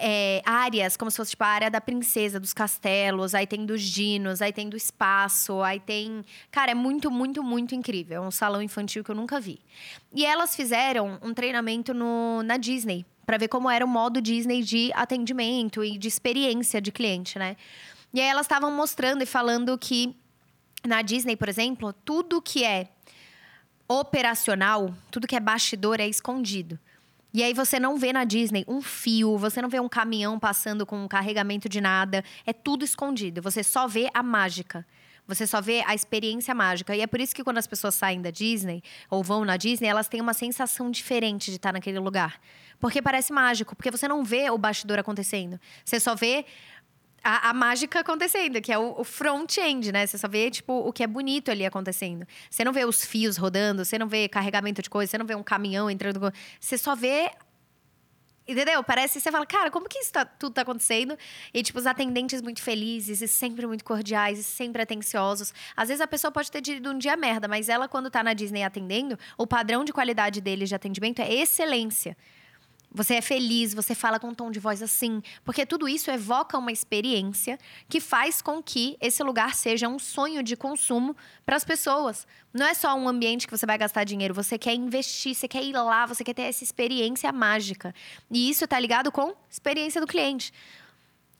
é, 0.00 0.42
áreas, 0.44 0.96
como 0.96 1.10
se 1.10 1.16
fosse 1.16 1.30
tipo 1.30 1.44
a 1.44 1.48
área 1.48 1.70
da 1.70 1.80
princesa, 1.80 2.38
dos 2.38 2.52
castelos, 2.52 3.34
aí 3.34 3.46
tem 3.46 3.64
dos 3.64 3.82
dinos, 3.82 4.42
aí 4.42 4.52
tem 4.52 4.68
do 4.68 4.76
espaço, 4.76 5.62
aí 5.62 5.80
tem. 5.80 6.24
Cara, 6.50 6.72
é 6.72 6.74
muito, 6.74 7.10
muito, 7.10 7.42
muito 7.42 7.74
incrível. 7.74 8.22
É 8.22 8.26
um 8.26 8.30
salão 8.30 8.60
infantil 8.60 9.02
que 9.02 9.10
eu 9.10 9.14
nunca 9.14 9.40
vi. 9.40 9.58
E 10.12 10.26
elas 10.26 10.54
fizeram 10.54 11.18
um 11.22 11.32
treinamento 11.32 11.94
no, 11.94 12.42
na 12.42 12.56
Disney, 12.56 13.06
para 13.24 13.38
ver 13.38 13.48
como 13.48 13.70
era 13.70 13.84
o 13.84 13.88
modo 13.88 14.20
Disney 14.20 14.62
de 14.62 14.90
atendimento 14.94 15.82
e 15.82 15.96
de 15.96 16.08
experiência 16.08 16.80
de 16.80 16.92
cliente, 16.92 17.38
né? 17.38 17.56
E 18.12 18.20
aí 18.20 18.26
elas 18.26 18.46
estavam 18.46 18.70
mostrando 18.70 19.22
e 19.22 19.26
falando 19.26 19.76
que 19.76 20.16
na 20.86 21.02
Disney, 21.02 21.36
por 21.36 21.48
exemplo, 21.48 21.92
tudo 21.92 22.40
que 22.40 22.64
é 22.64 22.88
operacional, 23.86 24.94
tudo 25.10 25.26
que 25.26 25.36
é 25.36 25.40
bastidor 25.40 26.00
é 26.00 26.06
escondido. 26.06 26.78
E 27.32 27.42
aí 27.42 27.52
você 27.52 27.78
não 27.78 27.98
vê 27.98 28.12
na 28.12 28.24
Disney 28.24 28.64
um 28.66 28.80
fio, 28.80 29.36
você 29.36 29.60
não 29.60 29.68
vê 29.68 29.78
um 29.78 29.88
caminhão 29.88 30.38
passando 30.38 30.86
com 30.86 31.04
um 31.04 31.08
carregamento 31.08 31.68
de 31.68 31.80
nada, 31.80 32.24
é 32.46 32.52
tudo 32.52 32.84
escondido. 32.84 33.42
Você 33.42 33.62
só 33.62 33.86
vê 33.86 34.08
a 34.14 34.22
mágica. 34.22 34.86
Você 35.26 35.46
só 35.46 35.60
vê 35.60 35.84
a 35.86 35.94
experiência 35.94 36.54
mágica. 36.54 36.96
E 36.96 37.02
é 37.02 37.06
por 37.06 37.20
isso 37.20 37.34
que 37.34 37.44
quando 37.44 37.58
as 37.58 37.66
pessoas 37.66 37.94
saem 37.94 38.22
da 38.22 38.30
Disney 38.30 38.82
ou 39.10 39.22
vão 39.22 39.44
na 39.44 39.58
Disney, 39.58 39.86
elas 39.86 40.08
têm 40.08 40.22
uma 40.22 40.32
sensação 40.32 40.90
diferente 40.90 41.50
de 41.50 41.56
estar 41.56 41.70
naquele 41.70 41.98
lugar. 41.98 42.40
Porque 42.80 43.02
parece 43.02 43.30
mágico, 43.30 43.76
porque 43.76 43.90
você 43.90 44.08
não 44.08 44.24
vê 44.24 44.48
o 44.48 44.56
bastidor 44.56 44.98
acontecendo. 44.98 45.60
Você 45.84 46.00
só 46.00 46.14
vê 46.14 46.46
a, 47.22 47.50
a, 47.50 47.54
mágica 47.54 48.00
acontecendo, 48.00 48.60
que 48.60 48.72
é 48.72 48.78
o, 48.78 49.00
o 49.00 49.04
front-end, 49.04 49.92
né? 49.92 50.06
Você 50.06 50.18
só 50.18 50.28
vê, 50.28 50.50
tipo, 50.50 50.72
o 50.72 50.92
que 50.92 51.02
é 51.02 51.06
bonito 51.06 51.50
ali 51.50 51.64
acontecendo. 51.66 52.26
Você 52.50 52.64
não 52.64 52.72
vê 52.72 52.84
os 52.84 53.04
fios 53.04 53.36
rodando, 53.36 53.84
você 53.84 53.98
não 53.98 54.08
vê 54.08 54.28
carregamento 54.28 54.82
de 54.82 54.90
coisa, 54.90 55.10
você 55.10 55.18
não 55.18 55.26
vê 55.26 55.34
um 55.34 55.42
caminhão 55.42 55.90
entrando. 55.90 56.32
Você 56.60 56.78
só 56.78 56.94
vê. 56.94 57.30
Entendeu? 58.46 58.82
Parece 58.82 59.20
você 59.20 59.30
fala, 59.30 59.44
cara, 59.44 59.70
como 59.70 59.86
que 59.86 59.98
isso 59.98 60.10
tá, 60.10 60.24
tudo 60.24 60.54
tá 60.54 60.62
acontecendo? 60.62 61.18
E, 61.52 61.62
tipo, 61.62 61.78
os 61.78 61.86
atendentes 61.86 62.40
muito 62.40 62.62
felizes 62.62 63.20
e 63.20 63.28
sempre 63.28 63.66
muito 63.66 63.84
cordiais 63.84 64.38
e 64.38 64.42
sempre 64.42 64.80
atenciosos. 64.80 65.52
Às 65.76 65.88
vezes 65.88 66.00
a 66.00 66.06
pessoa 66.06 66.32
pode 66.32 66.50
ter 66.50 66.62
tido 66.62 66.90
um 66.90 66.96
dia 66.96 67.14
merda, 67.14 67.46
mas 67.46 67.68
ela, 67.68 67.86
quando 67.86 68.10
tá 68.10 68.22
na 68.22 68.32
Disney 68.32 68.62
atendendo, 68.62 69.18
o 69.36 69.46
padrão 69.46 69.84
de 69.84 69.92
qualidade 69.92 70.40
deles 70.40 70.70
de 70.70 70.74
atendimento 70.74 71.20
é 71.20 71.30
excelência. 71.30 72.16
Você 72.98 73.14
é 73.14 73.20
feliz, 73.20 73.74
você 73.74 73.94
fala 73.94 74.18
com 74.18 74.30
um 74.30 74.34
tom 74.34 74.50
de 74.50 74.58
voz 74.58 74.82
assim, 74.82 75.22
porque 75.44 75.64
tudo 75.64 75.88
isso 75.88 76.10
evoca 76.10 76.58
uma 76.58 76.72
experiência 76.72 77.56
que 77.88 78.00
faz 78.00 78.42
com 78.42 78.60
que 78.60 78.96
esse 79.00 79.22
lugar 79.22 79.54
seja 79.54 79.88
um 79.88 80.00
sonho 80.00 80.42
de 80.42 80.56
consumo 80.56 81.16
para 81.46 81.54
as 81.54 81.64
pessoas. 81.64 82.26
Não 82.52 82.66
é 82.66 82.74
só 82.74 82.92
um 82.96 83.08
ambiente 83.08 83.46
que 83.46 83.56
você 83.56 83.64
vai 83.64 83.78
gastar 83.78 84.02
dinheiro, 84.02 84.34
você 84.34 84.58
quer 84.58 84.74
investir, 84.74 85.32
você 85.32 85.46
quer 85.46 85.62
ir 85.62 85.74
lá, 85.74 86.06
você 86.06 86.24
quer 86.24 86.34
ter 86.34 86.42
essa 86.42 86.64
experiência 86.64 87.30
mágica. 87.30 87.94
E 88.28 88.50
isso 88.50 88.64
está 88.64 88.80
ligado 88.80 89.12
com 89.12 89.32
experiência 89.48 90.00
do 90.00 90.06
cliente. 90.08 90.52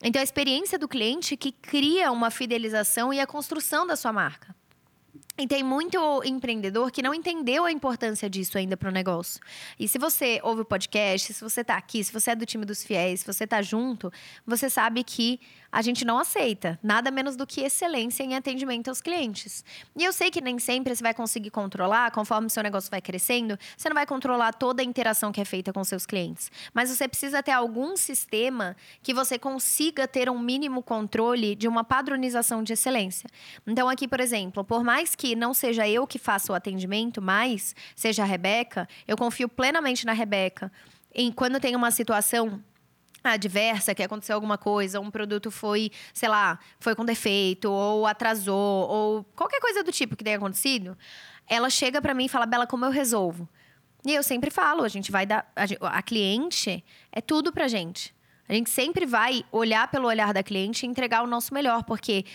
Então, 0.01 0.21
a 0.21 0.23
experiência 0.23 0.79
do 0.79 0.87
cliente 0.87 1.35
que 1.35 1.51
cria 1.51 2.09
uma 2.09 2.31
fidelização 2.31 3.13
e 3.13 3.19
a 3.19 3.27
construção 3.27 3.85
da 3.85 3.97
sua 3.97 4.13
marca. 4.13 4.55
E 5.39 5.47
tem 5.47 5.63
muito 5.63 6.21
empreendedor 6.25 6.91
que 6.91 7.01
não 7.01 7.13
entendeu 7.13 7.63
a 7.63 7.71
importância 7.71 8.29
disso 8.29 8.57
ainda 8.57 8.75
para 8.75 8.89
o 8.89 8.91
negócio. 8.91 9.39
E 9.79 9.87
se 9.87 9.97
você 9.97 10.41
ouve 10.43 10.61
o 10.61 10.65
podcast, 10.65 11.33
se 11.33 11.41
você 11.41 11.61
está 11.61 11.77
aqui, 11.77 12.03
se 12.03 12.11
você 12.11 12.31
é 12.31 12.35
do 12.35 12.45
time 12.45 12.65
dos 12.65 12.83
fiéis, 12.83 13.21
se 13.21 13.25
você 13.25 13.45
está 13.45 13.61
junto, 13.61 14.11
você 14.45 14.69
sabe 14.69 15.01
que 15.01 15.39
a 15.71 15.81
gente 15.81 16.03
não 16.03 16.17
aceita 16.17 16.79
nada 16.81 17.11
menos 17.11 17.35
do 17.35 17.45
que 17.45 17.61
excelência 17.61 18.23
em 18.23 18.35
atendimento 18.35 18.89
aos 18.89 19.01
clientes. 19.01 19.63
E 19.95 20.03
eu 20.03 20.11
sei 20.11 20.31
que 20.31 20.41
nem 20.41 20.57
sempre 20.57 20.95
você 20.95 21.03
vai 21.03 21.13
conseguir 21.13 21.51
controlar, 21.51 22.11
conforme 22.11 22.49
seu 22.49 22.63
negócio 22.63 22.89
vai 22.89 23.01
crescendo, 23.01 23.57
você 23.77 23.89
não 23.89 23.93
vai 23.93 24.05
controlar 24.05 24.53
toda 24.53 24.81
a 24.81 24.85
interação 24.85 25.31
que 25.31 25.39
é 25.39 25.45
feita 25.45 25.71
com 25.71 25.83
seus 25.83 26.05
clientes. 26.05 26.51
Mas 26.73 26.89
você 26.89 27.07
precisa 27.07 27.43
ter 27.43 27.51
algum 27.51 27.95
sistema 27.95 28.75
que 29.03 29.13
você 29.13 29.37
consiga 29.37 30.07
ter 30.07 30.29
um 30.29 30.39
mínimo 30.39 30.81
controle 30.81 31.55
de 31.55 31.67
uma 31.67 31.83
padronização 31.83 32.63
de 32.63 32.73
excelência. 32.73 33.29
Então, 33.67 33.87
aqui, 33.87 34.07
por 34.07 34.19
exemplo, 34.19 34.63
por 34.63 34.83
mais 34.83 35.15
que 35.15 35.35
não 35.35 35.53
seja 35.53 35.87
eu 35.87 36.07
que 36.07 36.17
faça 36.17 36.51
o 36.51 36.55
atendimento, 36.55 37.21
mas 37.21 37.75
seja 37.95 38.23
a 38.23 38.25
Rebeca, 38.25 38.87
eu 39.07 39.15
confio 39.15 39.47
plenamente 39.47 40.05
na 40.05 40.13
Rebeca. 40.13 40.71
E 41.13 41.31
quando 41.33 41.59
tem 41.59 41.75
uma 41.75 41.91
situação 41.91 42.63
adversa, 43.23 43.93
que 43.93 44.03
aconteceu 44.03 44.35
alguma 44.35 44.57
coisa, 44.57 44.99
um 44.99 45.11
produto 45.11 45.51
foi, 45.51 45.91
sei 46.13 46.29
lá, 46.29 46.59
foi 46.79 46.95
com 46.95 47.05
defeito, 47.05 47.71
ou 47.71 48.05
atrasou, 48.05 48.87
ou 48.89 49.23
qualquer 49.35 49.59
coisa 49.59 49.83
do 49.83 49.91
tipo 49.91 50.15
que 50.15 50.23
tenha 50.23 50.37
acontecido, 50.37 50.97
ela 51.47 51.69
chega 51.69 52.01
para 52.01 52.13
mim 52.13 52.25
e 52.25 52.29
fala, 52.29 52.45
Bela, 52.45 52.67
como 52.67 52.85
eu 52.85 52.91
resolvo? 52.91 53.47
E 54.05 54.13
eu 54.13 54.23
sempre 54.23 54.49
falo, 54.49 54.83
a 54.83 54.87
gente 54.87 55.11
vai 55.11 55.25
dar. 55.25 55.51
A, 55.55 55.97
a 55.97 56.01
cliente 56.01 56.83
é 57.11 57.19
tudo 57.19 57.51
pra 57.51 57.67
gente. 57.67 58.15
A 58.47 58.53
gente 58.53 58.69
sempre 58.69 59.05
vai 59.05 59.43
olhar 59.51 59.89
pelo 59.89 60.07
olhar 60.07 60.33
da 60.33 60.41
cliente 60.41 60.85
e 60.85 60.89
entregar 60.89 61.23
o 61.23 61.27
nosso 61.27 61.53
melhor, 61.53 61.83
porque 61.83 62.25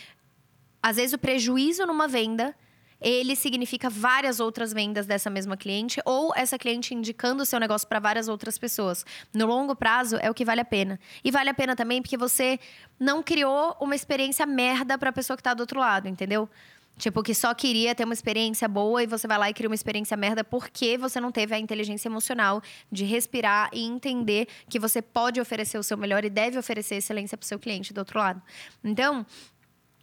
às 0.83 0.97
vezes 0.97 1.12
o 1.12 1.18
prejuízo 1.18 1.87
numa 1.87 2.07
venda 2.07 2.55
ele 3.05 3.37
significa 3.37 3.90
várias 3.90 4.40
outras 4.40 4.73
vendas 4.73 5.07
dessa 5.07 5.29
mesma 5.29 5.59
cliente 5.59 6.01
ou 6.07 6.33
essa 6.35 6.59
cliente 6.59 6.95
indicando 6.95 7.43
o 7.43 7.47
seu 7.47 7.61
negócio 7.61 7.87
para 7.87 8.01
várias 8.01 8.29
outras 8.29 8.57
pessoas. 8.57 9.05
No 9.33 9.45
longo 9.45 9.77
prazo 9.77 10.17
é 10.17 10.31
o 10.31 10.35
que 10.35 10.45
vale 10.45 10.62
a 10.62 10.64
pena. 10.64 10.99
E 11.23 11.31
vale 11.31 11.51
a 11.51 11.55
pena 11.55 11.77
também 11.77 12.01
porque 12.01 12.17
você 12.17 12.59
não 12.99 13.23
criou 13.23 13.77
uma 13.79 13.95
experiência 13.95 14.47
merda 14.47 14.97
para 14.97 15.11
a 15.11 15.12
pessoa 15.12 15.37
que 15.37 15.43
está 15.43 15.53
do 15.53 15.61
outro 15.61 15.79
lado, 15.79 16.09
entendeu? 16.09 16.49
Tipo, 16.97 17.25
que 17.25 17.35
só 17.35 17.53
queria 17.53 17.95
ter 17.95 18.05
uma 18.05 18.14
experiência 18.14 18.69
boa 18.69 19.03
e 19.03 19.07
você 19.07 19.27
vai 19.27 19.37
lá 19.37 19.51
e 19.51 19.55
cria 19.55 19.69
uma 19.69 19.75
experiência 19.75 20.17
merda 20.17 20.45
porque 20.45 20.97
você 20.97 21.21
não 21.21 21.33
teve 21.33 21.53
a 21.53 21.59
inteligência 21.59 22.09
emocional 22.09 22.62
de 22.90 23.05
respirar 23.05 23.69
e 23.73 23.85
entender 23.85 24.47
que 24.69 24.79
você 24.79 25.03
pode 25.03 25.40
oferecer 25.40 25.77
o 25.77 25.83
seu 25.83 25.99
melhor 25.99 26.25
e 26.25 26.31
deve 26.31 26.57
oferecer 26.57 26.97
excelência 26.97 27.37
para 27.37 27.45
o 27.45 27.49
seu 27.49 27.59
cliente 27.59 27.93
do 27.93 27.99
outro 27.99 28.19
lado. 28.19 28.40
Então, 28.83 29.27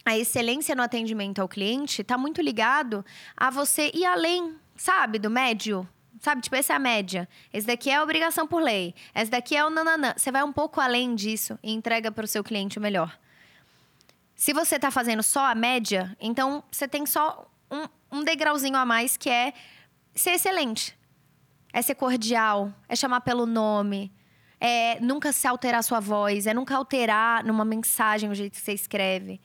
a 0.04 0.18
excelência 0.18 0.76
no 0.76 0.82
atendimento 0.82 1.40
ao 1.40 1.48
cliente 1.48 2.02
está 2.02 2.18
muito 2.18 2.42
ligado 2.42 3.06
a 3.38 3.50
você 3.50 3.92
ir 3.94 4.06
além, 4.06 4.56
sabe, 4.76 5.20
do 5.20 5.30
médio. 5.30 5.88
Sabe, 6.20 6.42
tipo, 6.42 6.56
essa 6.56 6.74
é 6.74 6.76
a 6.76 6.80
média. 6.80 7.28
Esse 7.52 7.66
daqui 7.66 7.90
é 7.90 7.96
a 7.96 8.04
obrigação 8.04 8.48
por 8.48 8.62
lei. 8.62 8.94
Esse 9.16 9.32
daqui 9.32 9.56
é 9.56 9.66
o 9.66 9.70
nananã. 9.70 10.14
Você 10.16 10.32
vai 10.32 10.44
um 10.44 10.54
pouco 10.54 10.80
além 10.80 11.16
disso 11.16 11.58
e 11.64 11.72
entrega 11.72 12.12
para 12.12 12.26
o 12.26 12.28
seu 12.28 12.44
cliente 12.44 12.78
o 12.78 12.82
melhor. 12.82 13.18
Se 14.36 14.54
você 14.54 14.76
está 14.76 14.92
fazendo 14.92 15.24
só 15.24 15.46
a 15.46 15.56
média, 15.56 16.16
então 16.20 16.64
você 16.72 16.88
tem 16.88 17.06
só 17.06 17.48
um, 17.72 18.20
um 18.20 18.24
degrauzinho 18.24 18.76
a 18.76 18.86
mais 18.86 19.18
que 19.18 19.30
é 19.30 19.54
ser 20.14 20.32
excelente. 20.32 20.98
É 21.74 21.82
ser 21.82 21.96
cordial, 21.96 22.72
é 22.88 22.96
chamar 22.96 23.22
pelo 23.22 23.46
nome, 23.46 24.12
é 24.60 25.00
nunca 25.00 25.32
se 25.32 25.48
alterar 25.48 25.84
sua 25.84 26.00
voz, 26.00 26.46
é 26.46 26.54
nunca 26.54 26.76
alterar 26.76 27.44
numa 27.44 27.64
mensagem 27.64 28.30
o 28.30 28.36
jeito 28.36 28.54
que 28.54 28.62
você 28.62 28.74
escreve 28.74 29.40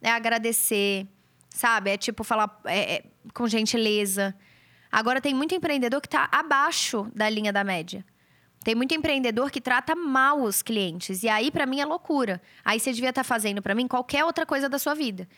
é 0.00 0.10
agradecer, 0.10 1.06
sabe? 1.50 1.90
É 1.90 1.96
tipo 1.96 2.24
falar 2.24 2.60
é, 2.64 2.96
é, 2.96 3.04
com 3.34 3.46
gentileza. 3.48 4.34
Agora 4.90 5.20
tem 5.20 5.34
muito 5.34 5.54
empreendedor 5.54 6.00
que 6.00 6.06
está 6.06 6.28
abaixo 6.32 7.10
da 7.14 7.28
linha 7.28 7.52
da 7.52 7.62
média. 7.64 8.04
Tem 8.64 8.74
muito 8.74 8.94
empreendedor 8.94 9.50
que 9.50 9.60
trata 9.60 9.94
mal 9.94 10.42
os 10.42 10.62
clientes. 10.62 11.22
E 11.22 11.28
aí, 11.28 11.50
para 11.50 11.64
mim, 11.66 11.80
é 11.80 11.84
loucura. 11.84 12.40
Aí 12.64 12.80
você 12.80 12.92
devia 12.92 13.10
estar 13.10 13.22
tá 13.22 13.28
fazendo, 13.28 13.62
para 13.62 13.74
mim, 13.74 13.86
qualquer 13.86 14.24
outra 14.24 14.44
coisa 14.44 14.68
da 14.68 14.78
sua 14.78 14.94
vida. 14.94 15.28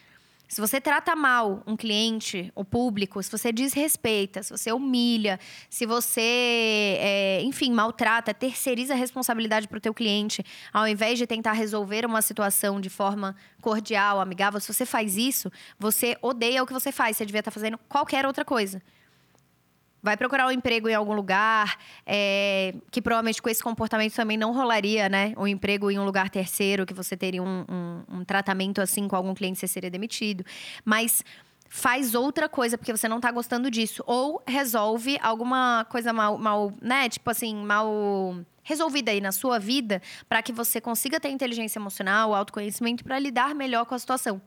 Se 0.50 0.60
você 0.60 0.80
trata 0.80 1.14
mal 1.14 1.62
um 1.64 1.76
cliente, 1.76 2.50
o 2.56 2.64
público, 2.64 3.22
se 3.22 3.30
você 3.30 3.52
desrespeita, 3.52 4.42
se 4.42 4.50
você 4.50 4.72
humilha, 4.72 5.38
se 5.70 5.86
você, 5.86 6.96
é, 6.98 7.40
enfim, 7.44 7.72
maltrata, 7.72 8.34
terceiriza 8.34 8.92
a 8.92 8.96
responsabilidade 8.96 9.68
para 9.68 9.78
o 9.78 9.80
teu 9.80 9.94
cliente, 9.94 10.44
ao 10.72 10.88
invés 10.88 11.18
de 11.18 11.24
tentar 11.24 11.52
resolver 11.52 12.04
uma 12.04 12.20
situação 12.20 12.80
de 12.80 12.90
forma 12.90 13.36
cordial, 13.62 14.20
amigável, 14.20 14.58
se 14.58 14.74
você 14.74 14.84
faz 14.84 15.16
isso, 15.16 15.52
você 15.78 16.18
odeia 16.20 16.64
o 16.64 16.66
que 16.66 16.72
você 16.72 16.90
faz. 16.90 17.16
Você 17.16 17.24
devia 17.24 17.38
estar 17.38 17.52
fazendo 17.52 17.78
qualquer 17.88 18.26
outra 18.26 18.44
coisa. 18.44 18.82
Vai 20.02 20.16
procurar 20.16 20.46
um 20.46 20.50
emprego 20.50 20.88
em 20.88 20.94
algum 20.94 21.12
lugar, 21.12 21.78
é, 22.06 22.74
que 22.90 23.02
provavelmente 23.02 23.42
com 23.42 23.48
esse 23.48 23.62
comportamento 23.62 24.14
também 24.14 24.36
não 24.36 24.52
rolaria, 24.52 25.08
né? 25.08 25.34
Um 25.36 25.46
emprego 25.46 25.90
em 25.90 25.98
um 25.98 26.04
lugar 26.04 26.30
terceiro, 26.30 26.86
que 26.86 26.94
você 26.94 27.16
teria 27.16 27.42
um, 27.42 27.64
um, 27.68 28.18
um 28.18 28.24
tratamento 28.24 28.80
assim 28.80 29.06
com 29.06 29.16
algum 29.16 29.34
cliente, 29.34 29.58
você 29.58 29.68
seria 29.68 29.90
demitido. 29.90 30.44
Mas 30.84 31.22
faz 31.68 32.16
outra 32.16 32.48
coisa 32.48 32.76
porque 32.76 32.90
você 32.90 33.08
não 33.08 33.16
está 33.16 33.30
gostando 33.30 33.70
disso. 33.70 34.02
Ou 34.06 34.42
resolve 34.46 35.18
alguma 35.22 35.86
coisa 35.88 36.12
mal, 36.12 36.36
mal 36.36 36.72
né? 36.80 37.08
Tipo 37.08 37.30
assim, 37.30 37.54
mal 37.54 38.36
resolvida 38.62 39.10
aí 39.10 39.20
na 39.20 39.32
sua 39.32 39.58
vida 39.58 40.00
para 40.28 40.42
que 40.42 40.52
você 40.52 40.80
consiga 40.80 41.18
ter 41.20 41.28
inteligência 41.28 41.78
emocional, 41.78 42.34
autoconhecimento 42.34 43.04
para 43.04 43.18
lidar 43.18 43.54
melhor 43.54 43.84
com 43.86 43.94
a 43.94 43.98
situação. 43.98 44.40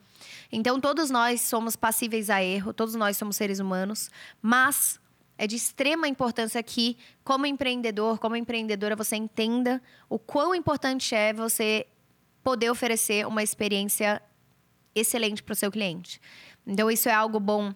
Então, 0.51 0.79
todos 0.79 1.09
nós 1.09 1.41
somos 1.41 1.75
passíveis 1.75 2.29
a 2.29 2.41
erro, 2.41 2.73
todos 2.73 2.95
nós 2.95 3.17
somos 3.17 3.35
seres 3.35 3.59
humanos, 3.59 4.09
mas 4.41 4.99
É 5.37 5.47
de 5.47 5.55
extrema 5.55 6.07
importância 6.07 6.61
que, 6.61 6.97
como 7.23 7.45
empreendedor, 7.45 8.19
como 8.19 8.35
empreendedora, 8.35 8.95
você 8.95 9.15
entenda 9.15 9.81
o 10.09 10.19
quão 10.19 10.53
importante 10.53 11.15
é 11.15 11.33
você 11.33 11.87
poder 12.43 12.69
oferecer 12.69 13.25
uma 13.25 13.41
experiência 13.41 14.21
excelente 14.93 15.41
para 15.41 15.53
o 15.53 15.55
seu 15.55 15.71
cliente. 15.71 16.19
Então, 16.65 16.89
isso 16.89 17.09
é 17.09 17.13
algo 17.13 17.39
bom 17.39 17.73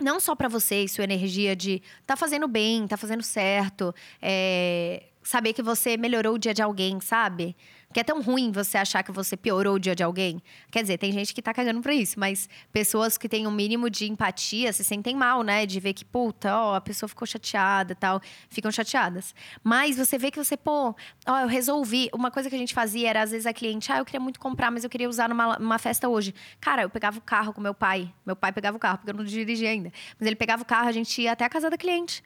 não 0.00 0.18
só 0.18 0.34
para 0.34 0.48
você 0.48 0.86
sua 0.88 1.04
energia 1.04 1.54
de 1.54 1.80
tá 2.04 2.16
fazendo 2.16 2.48
bem, 2.48 2.86
tá 2.88 2.96
fazendo 2.96 3.22
certo, 3.22 3.94
é, 4.20 5.04
saber 5.22 5.52
que 5.52 5.62
você 5.62 5.96
melhorou 5.96 6.34
o 6.34 6.38
dia 6.38 6.52
de 6.52 6.60
alguém, 6.60 7.00
sabe? 7.00 7.56
Que 7.92 8.00
é 8.00 8.04
tão 8.04 8.22
ruim 8.22 8.50
você 8.50 8.78
achar 8.78 9.02
que 9.02 9.12
você 9.12 9.36
piorou 9.36 9.74
o 9.74 9.78
dia 9.78 9.94
de 9.94 10.02
alguém. 10.02 10.42
Quer 10.70 10.82
dizer, 10.82 10.98
tem 10.98 11.12
gente 11.12 11.34
que 11.34 11.42
tá 11.42 11.52
cagando 11.52 11.80
pra 11.80 11.94
isso, 11.94 12.18
mas 12.18 12.48
pessoas 12.72 13.18
que 13.18 13.28
têm 13.28 13.46
um 13.46 13.50
mínimo 13.50 13.90
de 13.90 14.10
empatia 14.10 14.72
se 14.72 14.82
sentem 14.82 15.14
mal, 15.14 15.42
né? 15.42 15.66
De 15.66 15.78
ver 15.78 15.92
que, 15.92 16.04
puta, 16.04 16.56
ó, 16.56 16.74
a 16.74 16.80
pessoa 16.80 17.08
ficou 17.08 17.26
chateada 17.26 17.94
tal. 17.94 18.20
Ficam 18.48 18.70
chateadas. 18.70 19.34
Mas 19.62 19.96
você 19.96 20.18
vê 20.18 20.30
que 20.30 20.42
você, 20.42 20.56
pô, 20.56 20.94
ó, 21.26 21.40
eu 21.40 21.48
resolvi. 21.48 22.08
Uma 22.12 22.30
coisa 22.30 22.48
que 22.48 22.54
a 22.54 22.58
gente 22.58 22.74
fazia 22.74 23.10
era, 23.10 23.22
às 23.22 23.30
vezes, 23.30 23.46
a 23.46 23.52
cliente, 23.52 23.92
ah, 23.92 23.98
eu 23.98 24.04
queria 24.04 24.20
muito 24.20 24.40
comprar, 24.40 24.70
mas 24.70 24.84
eu 24.84 24.90
queria 24.90 25.08
usar 25.08 25.28
numa, 25.28 25.58
numa 25.58 25.78
festa 25.78 26.08
hoje. 26.08 26.34
Cara, 26.60 26.82
eu 26.82 26.90
pegava 26.90 27.18
o 27.18 27.22
carro 27.22 27.52
com 27.52 27.60
meu 27.60 27.74
pai. 27.74 28.12
Meu 28.24 28.34
pai 28.36 28.52
pegava 28.52 28.76
o 28.76 28.80
carro, 28.80 28.98
porque 28.98 29.10
eu 29.10 29.14
não 29.14 29.24
dirigia 29.24 29.70
ainda. 29.70 29.92
Mas 30.18 30.26
ele 30.26 30.36
pegava 30.36 30.62
o 30.62 30.66
carro, 30.66 30.88
a 30.88 30.92
gente 30.92 31.20
ia 31.20 31.32
até 31.32 31.44
a 31.44 31.48
casa 31.48 31.68
da 31.68 31.76
cliente. 31.76 32.22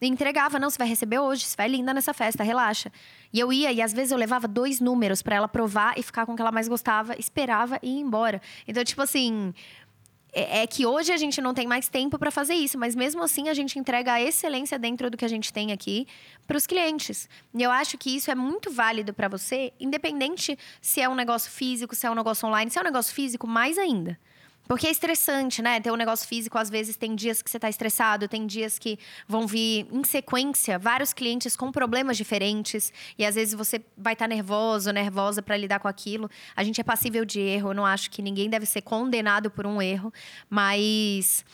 E 0.00 0.06
entregava, 0.06 0.58
não, 0.58 0.68
você 0.68 0.76
vai 0.76 0.86
receber 0.86 1.18
hoje, 1.18 1.44
você 1.44 1.56
vai 1.56 1.68
linda 1.68 1.94
nessa 1.94 2.12
festa, 2.12 2.44
relaxa. 2.44 2.92
E 3.32 3.40
eu 3.40 3.52
ia, 3.52 3.72
e 3.72 3.80
às 3.80 3.92
vezes 3.92 4.12
eu 4.12 4.18
levava 4.18 4.46
dois 4.46 4.78
números 4.80 5.22
para 5.22 5.36
ela 5.36 5.48
provar 5.48 5.98
e 5.98 6.02
ficar 6.02 6.26
com 6.26 6.32
o 6.32 6.36
que 6.36 6.42
ela 6.42 6.52
mais 6.52 6.68
gostava, 6.68 7.18
esperava 7.18 7.78
e 7.82 7.94
ia 7.94 8.00
embora. 8.00 8.42
Então, 8.68 8.84
tipo 8.84 9.00
assim, 9.00 9.54
é, 10.36 10.62
é 10.62 10.66
que 10.66 10.84
hoje 10.84 11.10
a 11.10 11.16
gente 11.16 11.40
não 11.40 11.54
tem 11.54 11.66
mais 11.66 11.88
tempo 11.88 12.18
para 12.18 12.30
fazer 12.30 12.52
isso, 12.52 12.76
mas 12.76 12.94
mesmo 12.94 13.22
assim 13.22 13.48
a 13.48 13.54
gente 13.54 13.78
entrega 13.78 14.12
a 14.12 14.20
excelência 14.20 14.78
dentro 14.78 15.10
do 15.10 15.16
que 15.16 15.24
a 15.24 15.28
gente 15.28 15.50
tem 15.50 15.72
aqui 15.72 16.06
para 16.46 16.58
os 16.58 16.66
clientes. 16.66 17.26
E 17.54 17.62
eu 17.62 17.70
acho 17.70 17.96
que 17.96 18.14
isso 18.14 18.30
é 18.30 18.34
muito 18.34 18.70
válido 18.70 19.14
para 19.14 19.28
você, 19.28 19.72
independente 19.80 20.58
se 20.82 21.00
é 21.00 21.08
um 21.08 21.14
negócio 21.14 21.50
físico, 21.50 21.94
se 21.94 22.06
é 22.06 22.10
um 22.10 22.14
negócio 22.14 22.46
online, 22.46 22.70
se 22.70 22.78
é 22.78 22.82
um 22.82 22.84
negócio 22.84 23.14
físico, 23.14 23.46
mais 23.46 23.78
ainda. 23.78 24.18
Porque 24.66 24.86
é 24.86 24.90
estressante, 24.90 25.62
né? 25.62 25.80
Ter 25.80 25.90
um 25.90 25.96
negócio 25.96 26.26
físico, 26.26 26.58
às 26.58 26.68
vezes, 26.68 26.96
tem 26.96 27.14
dias 27.14 27.40
que 27.40 27.50
você 27.50 27.56
está 27.56 27.68
estressado, 27.68 28.28
tem 28.28 28.46
dias 28.46 28.78
que 28.78 28.98
vão 29.26 29.46
vir 29.46 29.86
em 29.92 30.04
sequência 30.04 30.78
vários 30.78 31.12
clientes 31.12 31.56
com 31.56 31.70
problemas 31.70 32.16
diferentes. 32.16 32.92
E 33.18 33.24
às 33.24 33.34
vezes 33.34 33.54
você 33.54 33.80
vai 33.96 34.14
estar 34.14 34.28
tá 34.28 34.34
nervoso, 34.34 34.90
nervosa 34.90 35.42
para 35.42 35.56
lidar 35.56 35.78
com 35.78 35.88
aquilo. 35.88 36.28
A 36.54 36.64
gente 36.64 36.80
é 36.80 36.84
passível 36.84 37.24
de 37.24 37.40
erro, 37.40 37.70
eu 37.70 37.74
não 37.74 37.86
acho 37.86 38.10
que 38.10 38.20
ninguém 38.20 38.50
deve 38.50 38.66
ser 38.66 38.82
condenado 38.82 39.50
por 39.50 39.66
um 39.66 39.80
erro, 39.80 40.12
mas 40.50 41.44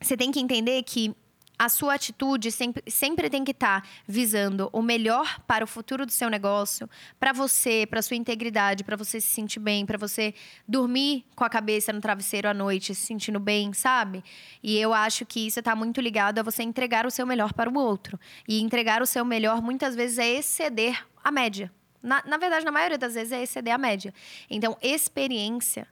você 0.00 0.16
tem 0.16 0.30
que 0.30 0.40
entender 0.40 0.82
que 0.82 1.14
a 1.60 1.68
sua 1.68 1.92
atitude 1.92 2.50
sempre, 2.50 2.82
sempre 2.90 3.28
tem 3.28 3.44
que 3.44 3.50
estar 3.50 3.82
tá 3.82 3.88
visando 4.08 4.70
o 4.72 4.80
melhor 4.80 5.38
para 5.46 5.62
o 5.62 5.66
futuro 5.66 6.06
do 6.06 6.10
seu 6.10 6.30
negócio, 6.30 6.88
para 7.18 7.34
você, 7.34 7.86
para 7.86 8.00
sua 8.00 8.16
integridade, 8.16 8.82
para 8.82 8.96
você 8.96 9.20
se 9.20 9.28
sentir 9.28 9.60
bem, 9.60 9.84
para 9.84 9.98
você 9.98 10.32
dormir 10.66 11.22
com 11.36 11.44
a 11.44 11.50
cabeça 11.50 11.92
no 11.92 12.00
travesseiro 12.00 12.48
à 12.48 12.54
noite, 12.54 12.94
se 12.94 13.02
sentindo 13.02 13.38
bem, 13.38 13.74
sabe? 13.74 14.24
E 14.62 14.78
eu 14.78 14.94
acho 14.94 15.26
que 15.26 15.46
isso 15.46 15.58
está 15.58 15.76
muito 15.76 16.00
ligado 16.00 16.38
a 16.38 16.42
você 16.42 16.62
entregar 16.62 17.04
o 17.04 17.10
seu 17.10 17.26
melhor 17.26 17.52
para 17.52 17.68
o 17.68 17.78
outro. 17.78 18.18
E 18.48 18.62
entregar 18.62 19.02
o 19.02 19.06
seu 19.06 19.22
melhor 19.22 19.60
muitas 19.60 19.94
vezes 19.94 20.16
é 20.16 20.30
exceder 20.30 21.04
a 21.22 21.30
média. 21.30 21.70
Na, 22.02 22.22
na 22.24 22.38
verdade, 22.38 22.64
na 22.64 22.72
maioria 22.72 22.96
das 22.96 23.12
vezes 23.12 23.32
é 23.32 23.42
exceder 23.42 23.74
a 23.74 23.78
média. 23.78 24.14
Então, 24.48 24.78
experiência 24.80 25.86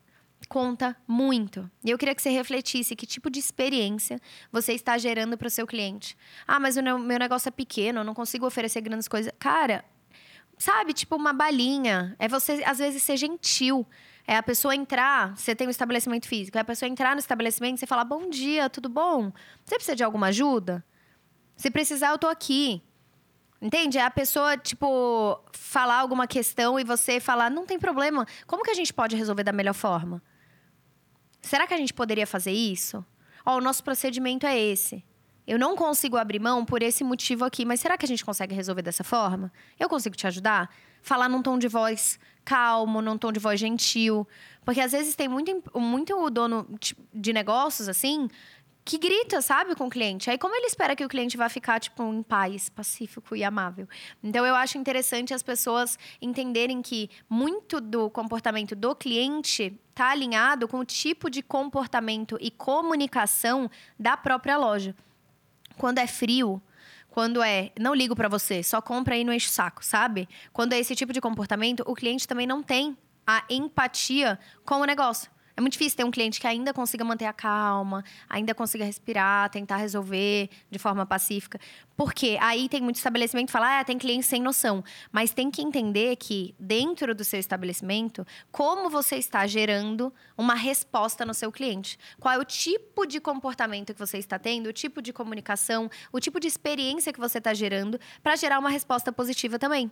conta 0.49 0.97
muito. 1.07 1.71
E 1.85 1.91
eu 1.91 1.99
queria 1.99 2.15
que 2.15 2.23
você 2.23 2.31
refletisse 2.31 2.97
que 2.97 3.07
tipo 3.07 3.31
de 3.31 3.39
experiência 3.39 4.21
você 4.51 4.73
está 4.73 4.97
gerando 4.97 5.37
para 5.37 5.47
o 5.47 5.51
seu 5.51 5.67
cliente. 5.67 6.17
Ah, 6.47 6.59
mas 6.59 6.77
o 6.77 6.83
meu 6.83 7.19
negócio 7.19 7.49
é 7.49 7.53
pequeno, 7.53 8.01
eu 8.01 8.05
não 8.05 8.15
consigo 8.15 8.47
oferecer 8.47 8.81
grandes 8.81 9.07
coisas. 9.07 9.33
Cara, 9.39 9.85
sabe, 10.57 10.93
tipo 10.93 11.15
uma 11.17 11.33
balinha. 11.33 12.17
É 12.19 12.27
você, 12.27 12.63
às 12.65 12.79
vezes, 12.79 13.03
ser 13.03 13.17
gentil. 13.17 13.87
É 14.27 14.37
a 14.37 14.43
pessoa 14.43 14.75
entrar, 14.75 15.35
você 15.37 15.55
tem 15.55 15.67
um 15.67 15.71
estabelecimento 15.71 16.29
físico, 16.29 16.59
é 16.59 16.61
a 16.61 16.65
pessoa 16.65 16.87
entrar 16.87 17.15
no 17.15 17.19
estabelecimento 17.19 17.77
e 17.77 17.81
você 17.81 17.87
falar: 17.87 18.05
Bom 18.05 18.29
dia, 18.29 18.69
tudo 18.69 18.89
bom? 18.89 19.33
Você 19.65 19.77
precisa 19.77 19.97
de 19.97 20.05
alguma 20.05 20.27
ajuda? 20.27 20.85
Se 21.57 21.71
precisar, 21.71 22.11
eu 22.11 22.19
tô 22.19 22.27
aqui. 22.27 22.83
Entende? 23.61 23.99
É 23.99 24.05
a 24.05 24.11
pessoa, 24.11 24.57
tipo, 24.57 25.43
falar 25.53 25.97
alguma 25.97 26.27
questão 26.27 26.79
e 26.79 26.85
você 26.85 27.19
falar: 27.19 27.51
Não 27.51 27.67
tem 27.67 27.79
problema. 27.79 28.27
Como 28.47 28.63
que 28.63 28.71
a 28.71 28.75
gente 28.75 28.93
pode 28.93 29.17
resolver 29.17 29.45
da 29.45 29.53
melhor 29.53 29.75
forma? 29.75 30.23
Será 31.41 31.67
que 31.67 31.75
a 31.75 31.77
gente 31.77 31.95
poderia 31.95 32.27
fazer 32.27 32.53
isso? 32.53 33.05
Ó, 33.45 33.57
o 33.57 33.61
nosso 33.61 33.83
procedimento 33.83 34.47
é 34.47 34.59
esse. 34.59 35.05
Eu 35.47 35.59
não 35.59 35.75
consigo 35.75 36.19
abrir 36.19 36.39
mão 36.39 36.65
por 36.65 36.83
esse 36.83 37.03
motivo 37.03 37.45
aqui, 37.45 37.65
mas 37.65 37.81
será 37.81 37.97
que 37.97 38.05
a 38.05 38.09
gente 38.09 38.23
consegue 38.23 38.55
resolver 38.55 38.83
dessa 38.83 39.03
forma? 39.03 39.51
Eu 39.81 39.89
consigo 39.89 40.15
te 40.15 40.27
ajudar? 40.27 40.69
Falar 41.01 41.29
num 41.29 41.41
tom 41.41 41.59
de 41.59 41.69
voz 41.69 42.19
calmo, 42.45 43.01
num 43.01 43.17
tom 43.17 43.33
de 43.33 43.41
voz 43.41 43.59
gentil. 43.59 44.29
Porque 44.63 44.81
às 44.81 44.93
vezes 44.93 45.17
tem 45.17 45.29
muito, 45.29 45.63
muito 45.75 46.29
dono 46.29 46.67
de 47.15 47.33
negócios, 47.33 47.89
assim, 47.89 48.29
que 48.89 48.97
grita, 48.97 49.43
sabe, 49.43 49.75
com 49.75 49.87
o 49.87 49.91
cliente. 49.91 50.31
Aí, 50.31 50.39
como 50.39 50.57
ele 50.57 50.65
espera 50.65 50.97
que 50.97 51.05
o 51.05 51.09
cliente 51.11 51.37
vá 51.37 51.51
ficar, 51.51 51.79
tipo, 51.79 52.03
em 52.11 52.23
paz, 52.23 52.71
pacífico 52.71 53.37
e 53.37 53.45
amável? 53.45 53.87
Então, 54.23 54.47
eu 54.47 54.55
acho 54.55 54.79
interessante 54.79 55.35
as 55.35 55.43
pessoas 55.43 55.99
entenderem 56.23 56.81
que 56.81 57.11
muito 57.29 57.83
do 57.83 58.09
comportamento 58.09 58.75
do 58.75 58.97
cliente 58.97 59.79
está 59.91 60.09
alinhado 60.09 60.67
com 60.67 60.79
o 60.79 60.87
tipo 60.87 61.29
de 61.29 61.43
comportamento 61.43 62.39
e 62.41 62.51
comunicação 62.51 63.71
da 63.99 64.17
própria 64.17 64.57
loja. 64.57 64.97
Quando 65.77 65.99
é 65.99 66.07
frio, 66.07 66.63
quando 67.11 67.43
é 67.43 67.71
não 67.79 67.95
ligo 67.95 68.17
para 68.17 68.27
você, 68.27 68.63
só 68.63 68.81
compra 68.81 69.19
e 69.19 69.23
não 69.23 69.35
enche 69.35 69.49
o 69.49 69.53
saco, 69.53 69.85
sabe? 69.85 70.27
Quando 70.51 70.73
é 70.73 70.79
esse 70.79 70.97
tipo 70.97 71.13
de 71.13 71.21
comportamento, 71.21 71.83
o 71.87 71.95
cliente 71.95 72.27
também 72.27 72.47
não 72.47 72.63
tem 72.63 72.97
a 73.27 73.45
empatia 73.51 74.39
com 74.65 74.77
o 74.77 74.87
negócio. 74.87 75.31
É 75.59 75.61
muito 75.61 75.73
difícil 75.73 75.97
ter 75.97 76.05
um 76.05 76.11
cliente 76.13 76.39
que 76.39 76.47
ainda 76.47 76.73
consiga 76.73 77.05
manter 77.05 77.25
a 77.25 77.33
calma, 77.33 78.05
ainda 78.29 78.55
consiga 78.55 78.85
respirar, 78.85 79.51
tentar 79.51 79.79
resolver 79.79 80.49
de 80.71 80.79
forma 80.79 81.05
pacífica. 81.05 81.59
Porque 81.97 82.39
aí 82.41 82.69
tem 82.69 82.81
muito 82.81 82.95
estabelecimento 82.95 83.47
que 83.47 83.53
fala, 83.53 83.81
ah, 83.81 83.85
tem 83.85 83.99
cliente 83.99 84.25
sem 84.25 84.41
noção. 84.41 84.85
Mas 85.11 85.33
tem 85.33 85.51
que 85.51 85.61
entender 85.61 86.15
que, 86.15 86.55
dentro 86.61 87.13
do 87.13 87.25
seu 87.25 87.41
estabelecimento, 87.41 88.25
como 88.53 88.89
você 88.89 89.17
está 89.17 89.49
gerando 89.49 90.15
uma 90.37 90.55
resposta 90.55 91.27
no 91.27 91.35
seu 91.35 91.51
cliente. 91.51 91.99
Qual 92.21 92.33
é 92.33 92.39
o 92.39 92.45
tipo 92.45 93.05
de 93.05 93.19
comportamento 93.19 93.93
que 93.93 93.99
você 93.99 94.19
está 94.19 94.39
tendo, 94.39 94.69
o 94.69 94.73
tipo 94.73 95.03
de 95.03 95.13
comunicação, 95.13 95.91
o 96.13 96.21
tipo 96.21 96.39
de 96.39 96.47
experiência 96.47 97.13
que 97.13 97.19
você 97.19 97.39
está 97.39 97.53
gerando 97.53 97.99
para 98.23 98.37
gerar 98.37 98.61
uma 98.61 98.71
resposta 98.71 99.11
positiva 99.11 99.59
também. 99.59 99.91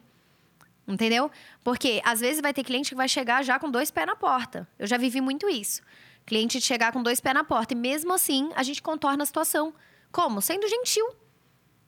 Entendeu? 0.87 1.31
Porque 1.65 2.01
às 2.05 2.21
vezes 2.21 2.41
vai 2.41 2.55
ter 2.55 2.63
cliente 2.63 2.91
que 2.91 2.95
vai 2.95 3.09
chegar 3.09 3.43
já 3.43 3.59
com 3.59 3.71
dois 3.71 3.91
pés 3.91 4.07
na 4.07 4.15
porta. 4.15 4.69
Eu 4.79 4.87
já 4.87 4.97
vivi 4.97 5.21
muito 5.21 5.49
isso. 5.49 5.83
Cliente 6.25 6.61
chegar 6.61 6.93
com 6.93 7.03
dois 7.03 7.21
pés 7.21 7.35
na 7.35 7.43
porta. 7.43 7.75
E 7.75 7.77
mesmo 7.77 8.13
assim, 8.13 8.51
a 8.55 8.63
gente 8.63 8.81
contorna 8.81 9.25
a 9.25 9.27
situação. 9.27 9.75
Como? 10.13 10.41
Sendo 10.41 10.69
gentil. 10.69 11.09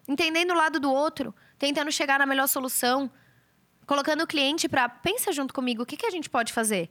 Entendendo 0.08 0.50
o 0.50 0.54
lado 0.54 0.80
do 0.80 0.92
outro. 0.92 1.34
Tentando 1.58 1.92
chegar 1.92 2.18
na 2.18 2.26
melhor 2.26 2.48
solução. 2.48 3.10
Colocando 3.86 4.22
o 4.22 4.26
cliente 4.26 4.68
para. 4.68 4.88
Pensa 4.88 5.32
junto 5.32 5.54
comigo, 5.54 5.82
o 5.82 5.86
que, 5.86 5.96
que 5.96 6.06
a 6.06 6.10
gente 6.10 6.28
pode 6.28 6.52
fazer? 6.52 6.90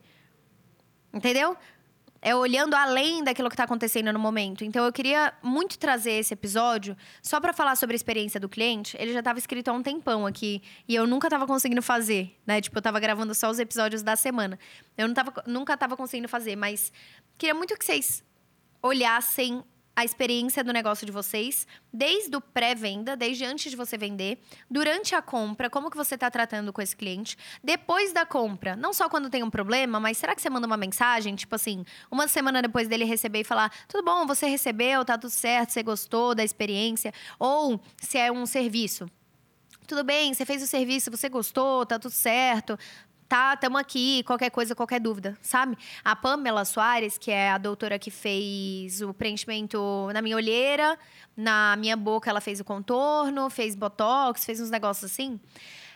Entendeu? 1.12 1.56
É 2.20 2.34
olhando 2.34 2.74
além 2.74 3.22
daquilo 3.22 3.48
que 3.48 3.54
está 3.54 3.64
acontecendo 3.64 4.12
no 4.12 4.18
momento. 4.18 4.64
Então, 4.64 4.84
eu 4.84 4.92
queria 4.92 5.32
muito 5.42 5.78
trazer 5.78 6.12
esse 6.12 6.34
episódio 6.34 6.96
só 7.22 7.40
para 7.40 7.52
falar 7.52 7.76
sobre 7.76 7.94
a 7.94 7.96
experiência 7.96 8.40
do 8.40 8.48
cliente. 8.48 8.96
Ele 8.98 9.12
já 9.12 9.20
estava 9.20 9.38
escrito 9.38 9.68
há 9.68 9.72
um 9.72 9.82
tempão 9.82 10.26
aqui 10.26 10.62
e 10.86 10.94
eu 10.94 11.06
nunca 11.06 11.28
estava 11.28 11.46
conseguindo 11.46 11.82
fazer, 11.82 12.36
né? 12.46 12.60
Tipo, 12.60 12.76
eu 12.76 12.80
estava 12.80 12.98
gravando 12.98 13.34
só 13.34 13.50
os 13.50 13.58
episódios 13.58 14.02
da 14.02 14.16
semana. 14.16 14.58
Eu 14.96 15.06
não 15.06 15.14
tava, 15.14 15.32
nunca 15.46 15.74
estava 15.74 15.96
conseguindo 15.96 16.28
fazer, 16.28 16.56
mas 16.56 16.92
queria 17.36 17.54
muito 17.54 17.76
que 17.76 17.84
vocês 17.84 18.24
olhassem 18.82 19.62
a 19.98 20.04
experiência 20.04 20.62
do 20.62 20.72
negócio 20.72 21.04
de 21.04 21.10
vocês, 21.10 21.66
desde 21.92 22.36
o 22.36 22.40
pré-venda, 22.40 23.16
desde 23.16 23.44
antes 23.44 23.68
de 23.68 23.76
você 23.76 23.98
vender, 23.98 24.38
durante 24.70 25.12
a 25.12 25.20
compra, 25.20 25.68
como 25.68 25.90
que 25.90 25.96
você 25.96 26.14
está 26.14 26.30
tratando 26.30 26.72
com 26.72 26.80
esse 26.80 26.94
cliente, 26.94 27.36
depois 27.64 28.12
da 28.12 28.24
compra, 28.24 28.76
não 28.76 28.92
só 28.92 29.08
quando 29.08 29.28
tem 29.28 29.42
um 29.42 29.50
problema, 29.50 29.98
mas 29.98 30.16
será 30.16 30.36
que 30.36 30.40
você 30.40 30.48
manda 30.48 30.68
uma 30.68 30.76
mensagem, 30.76 31.34
tipo 31.34 31.52
assim, 31.52 31.84
uma 32.12 32.28
semana 32.28 32.62
depois 32.62 32.86
dele 32.86 33.04
receber 33.04 33.40
e 33.40 33.44
falar, 33.44 33.72
tudo 33.88 34.04
bom, 34.04 34.24
você 34.24 34.46
recebeu, 34.46 35.04
tá 35.04 35.18
tudo 35.18 35.30
certo, 35.30 35.72
você 35.72 35.82
gostou 35.82 36.32
da 36.32 36.44
experiência, 36.44 37.12
ou 37.36 37.80
se 38.00 38.18
é 38.18 38.30
um 38.30 38.46
serviço, 38.46 39.10
tudo 39.84 40.04
bem, 40.04 40.32
você 40.32 40.44
fez 40.44 40.62
o 40.62 40.66
serviço, 40.68 41.10
você 41.10 41.28
gostou, 41.28 41.84
tá 41.84 41.98
tudo 41.98 42.12
certo 42.12 42.78
tá, 43.28 43.52
estamos 43.54 43.78
aqui, 43.78 44.22
qualquer 44.22 44.50
coisa, 44.50 44.74
qualquer 44.74 45.00
dúvida, 45.00 45.36
sabe? 45.42 45.76
A 46.02 46.16
Pamela 46.16 46.64
Soares, 46.64 47.18
que 47.18 47.30
é 47.30 47.50
a 47.50 47.58
doutora 47.58 47.98
que 47.98 48.10
fez 48.10 49.02
o 49.02 49.12
preenchimento 49.12 50.08
na 50.14 50.22
minha 50.22 50.34
olheira, 50.34 50.98
na 51.36 51.76
minha 51.76 51.96
boca 51.96 52.30
ela 52.30 52.40
fez 52.40 52.58
o 52.58 52.64
contorno, 52.64 53.50
fez 53.50 53.74
botox, 53.74 54.44
fez 54.44 54.60
uns 54.60 54.70
negócios 54.70 55.10
assim. 55.10 55.38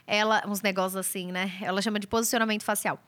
Ela, 0.06 0.42
uns 0.46 0.60
negócios 0.60 0.96
assim, 0.96 1.32
né? 1.32 1.52
Ela 1.62 1.80
chama 1.80 1.98
de 1.98 2.06
posicionamento 2.06 2.64
facial. 2.64 2.98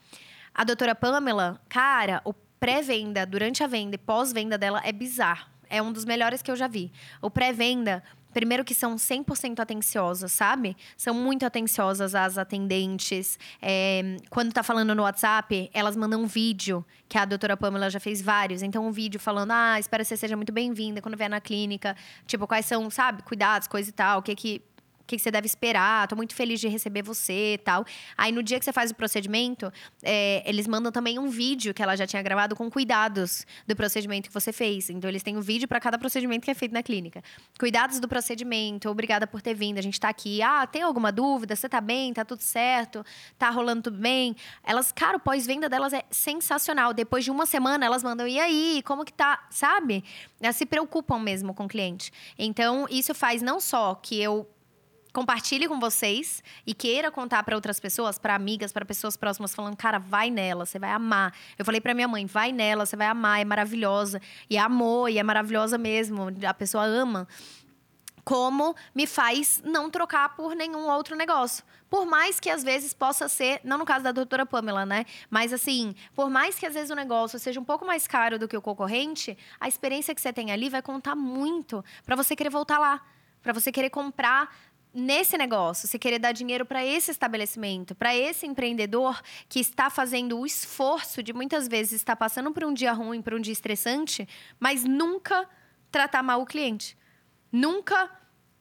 A 0.54 0.64
doutora 0.64 0.94
Pamela, 0.94 1.60
cara, 1.68 2.22
o 2.24 2.32
pré-venda, 2.32 3.26
durante 3.26 3.62
a 3.62 3.66
venda 3.66 3.96
e 3.96 3.98
pós-venda 3.98 4.56
dela 4.56 4.80
é 4.84 4.92
bizarro. 4.92 5.46
é 5.68 5.82
um 5.82 5.92
dos 5.92 6.04
melhores 6.04 6.40
que 6.40 6.50
eu 6.50 6.56
já 6.56 6.68
vi. 6.68 6.90
O 7.20 7.30
pré-venda, 7.30 8.02
primeiro 8.34 8.64
que 8.64 8.74
são 8.74 8.96
100% 8.96 9.60
atenciosas, 9.60 10.32
sabe? 10.32 10.76
São 10.96 11.14
muito 11.14 11.46
atenciosas 11.46 12.14
as 12.14 12.36
atendentes. 12.36 13.38
É, 13.62 14.16
quando 14.28 14.52
tá 14.52 14.62
falando 14.62 14.94
no 14.94 15.02
WhatsApp, 15.02 15.70
elas 15.72 15.96
mandam 15.96 16.22
um 16.22 16.26
vídeo, 16.26 16.84
que 17.08 17.16
a 17.16 17.24
doutora 17.24 17.56
Pamela 17.56 17.88
já 17.88 18.00
fez 18.00 18.20
vários. 18.20 18.60
Então, 18.60 18.86
um 18.86 18.90
vídeo 18.90 19.20
falando, 19.20 19.52
ah, 19.52 19.78
espero 19.78 20.02
que 20.02 20.08
você 20.08 20.16
seja 20.16 20.36
muito 20.36 20.52
bem-vinda 20.52 21.00
quando 21.00 21.16
vier 21.16 21.30
na 21.30 21.40
clínica. 21.40 21.96
Tipo, 22.26 22.46
quais 22.46 22.66
são, 22.66 22.90
sabe, 22.90 23.22
cuidados, 23.22 23.68
coisa 23.68 23.88
e 23.88 23.92
tal, 23.92 24.18
o 24.18 24.22
que 24.22 24.34
que 24.34 24.62
o 25.04 25.06
que, 25.06 25.16
que, 25.16 25.22
você 25.22 25.30
deve 25.30 25.46
esperar, 25.46 26.08
tô 26.08 26.16
muito 26.16 26.34
feliz 26.34 26.58
de 26.58 26.66
receber 26.66 27.02
você 27.02 27.60
tal. 27.62 27.84
Aí 28.16 28.32
no 28.32 28.42
dia 28.42 28.58
que 28.58 28.64
você 28.64 28.72
faz 28.72 28.90
o 28.90 28.94
procedimento, 28.94 29.70
é, 30.02 30.42
eles 30.46 30.66
mandam 30.66 30.90
também 30.90 31.18
um 31.18 31.28
vídeo 31.28 31.74
que 31.74 31.82
ela 31.82 31.94
já 31.94 32.06
tinha 32.06 32.22
gravado 32.22 32.56
com 32.56 32.70
cuidados 32.70 33.46
do 33.66 33.76
procedimento 33.76 34.28
que 34.28 34.34
você 34.34 34.50
fez. 34.50 34.88
Então 34.88 35.08
eles 35.10 35.22
têm 35.22 35.36
um 35.36 35.42
vídeo 35.42 35.68
para 35.68 35.78
cada 35.78 35.98
procedimento 35.98 36.44
que 36.44 36.50
é 36.50 36.54
feito 36.54 36.72
na 36.72 36.82
clínica. 36.82 37.22
Cuidados 37.58 38.00
do 38.00 38.08
procedimento, 38.08 38.88
obrigada 38.88 39.26
por 39.26 39.42
ter 39.42 39.52
vindo, 39.52 39.78
a 39.78 39.82
gente 39.82 40.00
tá 40.00 40.08
aqui. 40.08 40.40
Ah, 40.40 40.66
tem 40.66 40.80
alguma 40.80 41.12
dúvida? 41.12 41.54
Você 41.54 41.68
tá 41.68 41.82
bem? 41.82 42.14
Tá 42.14 42.24
tudo 42.24 42.40
certo? 42.40 43.04
Tá 43.38 43.50
rolando 43.50 43.82
tudo 43.82 43.98
bem? 43.98 44.34
Elas, 44.62 44.90
cara, 44.90 45.18
o 45.18 45.20
pós-venda 45.20 45.68
delas 45.68 45.92
é 45.92 46.02
sensacional. 46.10 46.94
Depois 46.94 47.24
de 47.24 47.30
uma 47.30 47.44
semana, 47.44 47.84
elas 47.84 48.02
mandam, 48.02 48.26
e 48.26 48.40
aí, 48.40 48.82
como 48.86 49.04
que 49.04 49.12
tá? 49.12 49.46
Sabe? 49.50 50.02
Elas 50.40 50.56
se 50.56 50.64
preocupam 50.64 51.18
mesmo 51.18 51.52
com 51.52 51.66
o 51.66 51.68
cliente. 51.68 52.10
Então, 52.38 52.86
isso 52.90 53.14
faz 53.14 53.42
não 53.42 53.60
só 53.60 53.94
que 53.94 54.20
eu 54.20 54.48
compartilhe 55.14 55.68
com 55.68 55.78
vocês 55.78 56.42
e 56.66 56.74
queira 56.74 57.08
contar 57.08 57.44
para 57.44 57.54
outras 57.54 57.78
pessoas, 57.78 58.18
para 58.18 58.34
amigas, 58.34 58.72
para 58.72 58.84
pessoas 58.84 59.16
próximas, 59.16 59.54
falando, 59.54 59.76
cara, 59.76 59.98
vai 60.00 60.28
nela, 60.28 60.66
você 60.66 60.76
vai 60.76 60.90
amar. 60.90 61.32
Eu 61.56 61.64
falei 61.64 61.80
para 61.80 61.94
minha 61.94 62.08
mãe, 62.08 62.26
vai 62.26 62.50
nela, 62.50 62.84
você 62.84 62.96
vai 62.96 63.06
amar, 63.06 63.40
é 63.40 63.44
maravilhosa. 63.44 64.20
E 64.50 64.58
amor, 64.58 65.08
e 65.08 65.18
é 65.18 65.22
maravilhosa 65.22 65.78
mesmo, 65.78 66.26
a 66.44 66.52
pessoa 66.52 66.84
ama. 66.84 67.28
Como 68.24 68.74
me 68.92 69.06
faz 69.06 69.62
não 69.64 69.88
trocar 69.88 70.34
por 70.34 70.56
nenhum 70.56 70.88
outro 70.88 71.14
negócio. 71.14 71.64
Por 71.88 72.04
mais 72.06 72.40
que 72.40 72.50
às 72.50 72.64
vezes 72.64 72.92
possa 72.92 73.28
ser, 73.28 73.60
não 73.62 73.78
no 73.78 73.84
caso 73.84 74.02
da 74.02 74.10
doutora 74.10 74.44
Pamela, 74.44 74.84
né? 74.84 75.04
Mas 75.30 75.52
assim, 75.52 75.94
por 76.12 76.28
mais 76.28 76.58
que 76.58 76.66
às 76.66 76.74
vezes 76.74 76.90
o 76.90 76.94
negócio 76.96 77.38
seja 77.38 77.60
um 77.60 77.64
pouco 77.64 77.84
mais 77.86 78.08
caro 78.08 78.36
do 78.36 78.48
que 78.48 78.56
o 78.56 78.62
concorrente, 78.62 79.38
a 79.60 79.68
experiência 79.68 80.12
que 80.12 80.20
você 80.20 80.32
tem 80.32 80.50
ali 80.50 80.68
vai 80.68 80.82
contar 80.82 81.14
muito 81.14 81.84
para 82.04 82.16
você 82.16 82.34
querer 82.34 82.50
voltar 82.50 82.80
lá 82.80 83.00
para 83.44 83.52
você 83.52 83.70
querer 83.70 83.90
comprar 83.90 84.56
nesse 84.94 85.36
negócio, 85.36 85.88
você 85.88 85.98
querer 85.98 86.18
dar 86.18 86.32
dinheiro 86.32 86.64
para 86.64 86.84
esse 86.84 87.10
estabelecimento, 87.10 87.94
para 87.94 88.14
esse 88.14 88.46
empreendedor 88.46 89.20
que 89.48 89.58
está 89.58 89.90
fazendo 89.90 90.38
o 90.38 90.46
esforço 90.46 91.22
de 91.22 91.32
muitas 91.32 91.66
vezes 91.66 91.92
estar 91.94 92.16
passando 92.16 92.52
por 92.52 92.64
um 92.64 92.72
dia 92.72 92.92
ruim, 92.92 93.20
por 93.20 93.34
um 93.34 93.40
dia 93.40 93.52
estressante, 93.52 94.28
mas 94.60 94.84
nunca 94.84 95.48
tratar 95.90 96.22
mal 96.22 96.40
o 96.40 96.46
cliente. 96.46 96.96
Nunca 97.50 98.10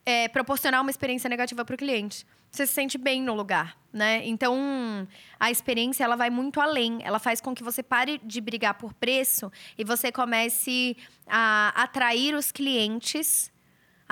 é, 0.06 0.28
proporcionar 0.28 0.82
uma 0.82 0.91
experiência 0.91 1.30
negativa 1.30 1.63
para 1.63 1.76
o 1.76 1.78
cliente. 1.78 2.26
Você 2.52 2.67
se 2.67 2.74
sente 2.74 3.00
bem 3.00 3.22
no 3.22 3.34
lugar, 3.34 3.76
né? 3.91 4.22
Então, 4.26 5.08
a 5.39 5.50
experiência 5.50 6.04
ela 6.04 6.15
vai 6.15 6.30
muito 6.30 6.62
além. 6.62 7.00
Ela 7.04 7.17
faz 7.17 7.41
com 7.41 7.56
que 7.56 7.63
você 7.63 7.82
pare 7.82 8.22
de 8.24 8.39
brigar 8.39 8.76
por 8.76 8.93
preço 8.93 9.52
e 9.76 9.84
você 9.84 10.12
comece 10.12 10.96
a 11.26 11.69
atrair 11.76 12.36
os 12.36 12.52
clientes 12.52 13.52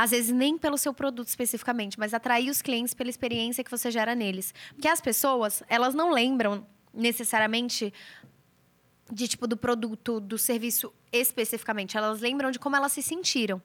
às 0.01 0.09
vezes 0.09 0.31
nem 0.31 0.57
pelo 0.57 0.79
seu 0.79 0.95
produto 0.95 1.27
especificamente, 1.27 1.99
mas 1.99 2.11
atrair 2.11 2.49
os 2.49 2.59
clientes 2.59 2.91
pela 2.91 3.07
experiência 3.07 3.63
que 3.63 3.69
você 3.69 3.91
gera 3.91 4.15
neles. 4.15 4.51
Porque 4.73 4.87
as 4.87 4.99
pessoas, 4.99 5.61
elas 5.69 5.93
não 5.93 6.09
lembram 6.09 6.65
necessariamente 6.91 7.93
de 9.11 9.27
tipo 9.27 9.45
do 9.45 9.55
produto, 9.55 10.19
do 10.19 10.39
serviço 10.39 10.91
especificamente, 11.11 11.97
elas 11.97 12.19
lembram 12.19 12.49
de 12.49 12.57
como 12.57 12.75
elas 12.75 12.93
se 12.93 13.03
sentiram. 13.03 13.61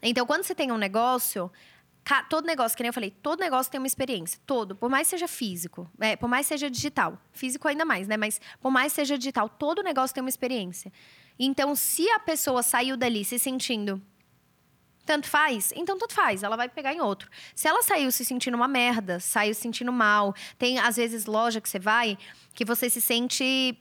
Então, 0.00 0.24
quando 0.24 0.44
você 0.44 0.54
tem 0.54 0.72
um 0.72 0.78
negócio, 0.78 1.52
todo 2.30 2.46
negócio, 2.46 2.74
que 2.74 2.82
nem 2.82 2.88
eu 2.88 2.94
falei, 2.94 3.10
todo 3.10 3.40
negócio 3.40 3.70
tem 3.70 3.78
uma 3.78 3.86
experiência. 3.86 4.40
Todo. 4.46 4.74
Por 4.74 4.88
mais 4.88 5.08
seja 5.08 5.28
físico, 5.28 5.90
é, 6.00 6.16
por 6.16 6.26
mais 6.26 6.46
seja 6.46 6.70
digital. 6.70 7.20
Físico 7.34 7.68
ainda 7.68 7.84
mais, 7.84 8.08
né? 8.08 8.16
Mas 8.16 8.40
por 8.62 8.70
mais 8.70 8.94
seja 8.94 9.18
digital, 9.18 9.50
todo 9.50 9.82
negócio 9.82 10.14
tem 10.14 10.22
uma 10.22 10.30
experiência. 10.30 10.90
Então, 11.38 11.74
se 11.74 12.08
a 12.12 12.18
pessoa 12.18 12.62
saiu 12.62 12.96
dali 12.96 13.26
se 13.26 13.38
sentindo 13.38 14.00
tanto 15.04 15.28
faz? 15.28 15.72
Então, 15.76 15.98
tanto 15.98 16.14
faz. 16.14 16.42
Ela 16.42 16.56
vai 16.56 16.68
pegar 16.68 16.94
em 16.94 17.00
outro. 17.00 17.30
Se 17.54 17.68
ela 17.68 17.82
saiu 17.82 18.10
se 18.10 18.24
sentindo 18.24 18.54
uma 18.54 18.68
merda, 18.68 19.20
saiu 19.20 19.54
se 19.54 19.60
sentindo 19.60 19.92
mal, 19.92 20.34
tem 20.58 20.78
às 20.78 20.96
vezes 20.96 21.26
loja 21.26 21.60
que 21.60 21.68
você 21.68 21.78
vai 21.78 22.18
que 22.54 22.64
você 22.64 22.88
se 22.88 23.00
sente 23.00 23.76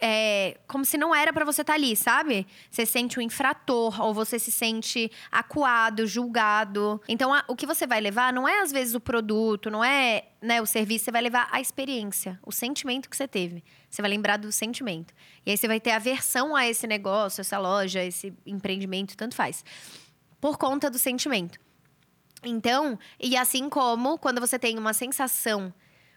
é, 0.00 0.58
como 0.66 0.84
se 0.84 0.96
não 0.96 1.14
era 1.14 1.32
para 1.32 1.44
você 1.44 1.62
estar 1.62 1.72
tá 1.72 1.78
ali, 1.78 1.96
sabe? 1.96 2.46
Você 2.70 2.86
sente 2.86 3.18
um 3.18 3.22
infrator 3.22 4.00
ou 4.00 4.14
você 4.14 4.38
se 4.38 4.50
sente 4.50 5.10
acuado, 5.30 6.06
julgado. 6.06 7.00
Então, 7.08 7.34
a, 7.34 7.44
o 7.48 7.56
que 7.56 7.66
você 7.66 7.86
vai 7.86 8.00
levar 8.00 8.32
não 8.32 8.48
é 8.48 8.60
às 8.60 8.70
vezes 8.70 8.94
o 8.94 9.00
produto, 9.00 9.70
não 9.70 9.84
é 9.84 10.26
né, 10.40 10.62
o 10.62 10.66
serviço, 10.66 11.06
você 11.06 11.10
vai 11.10 11.22
levar 11.22 11.48
a 11.50 11.60
experiência, 11.60 12.38
o 12.46 12.52
sentimento 12.52 13.10
que 13.10 13.16
você 13.16 13.26
teve. 13.26 13.64
Você 13.90 14.00
vai 14.00 14.10
lembrar 14.10 14.36
do 14.36 14.52
sentimento. 14.52 15.12
E 15.44 15.50
aí 15.50 15.56
você 15.56 15.66
vai 15.66 15.80
ter 15.80 15.90
aversão 15.90 16.54
a 16.54 16.66
esse 16.66 16.86
negócio, 16.86 17.40
essa 17.40 17.58
loja, 17.58 18.02
esse 18.04 18.32
empreendimento, 18.46 19.16
tanto 19.16 19.34
faz 19.34 19.64
por 20.40 20.56
conta 20.56 20.90
do 20.90 20.98
sentimento. 20.98 21.58
Então, 22.42 22.98
e 23.18 23.36
assim 23.36 23.68
como 23.68 24.18
quando 24.18 24.40
você 24.40 24.58
tem 24.58 24.78
uma 24.78 24.92
sensação 24.92 25.72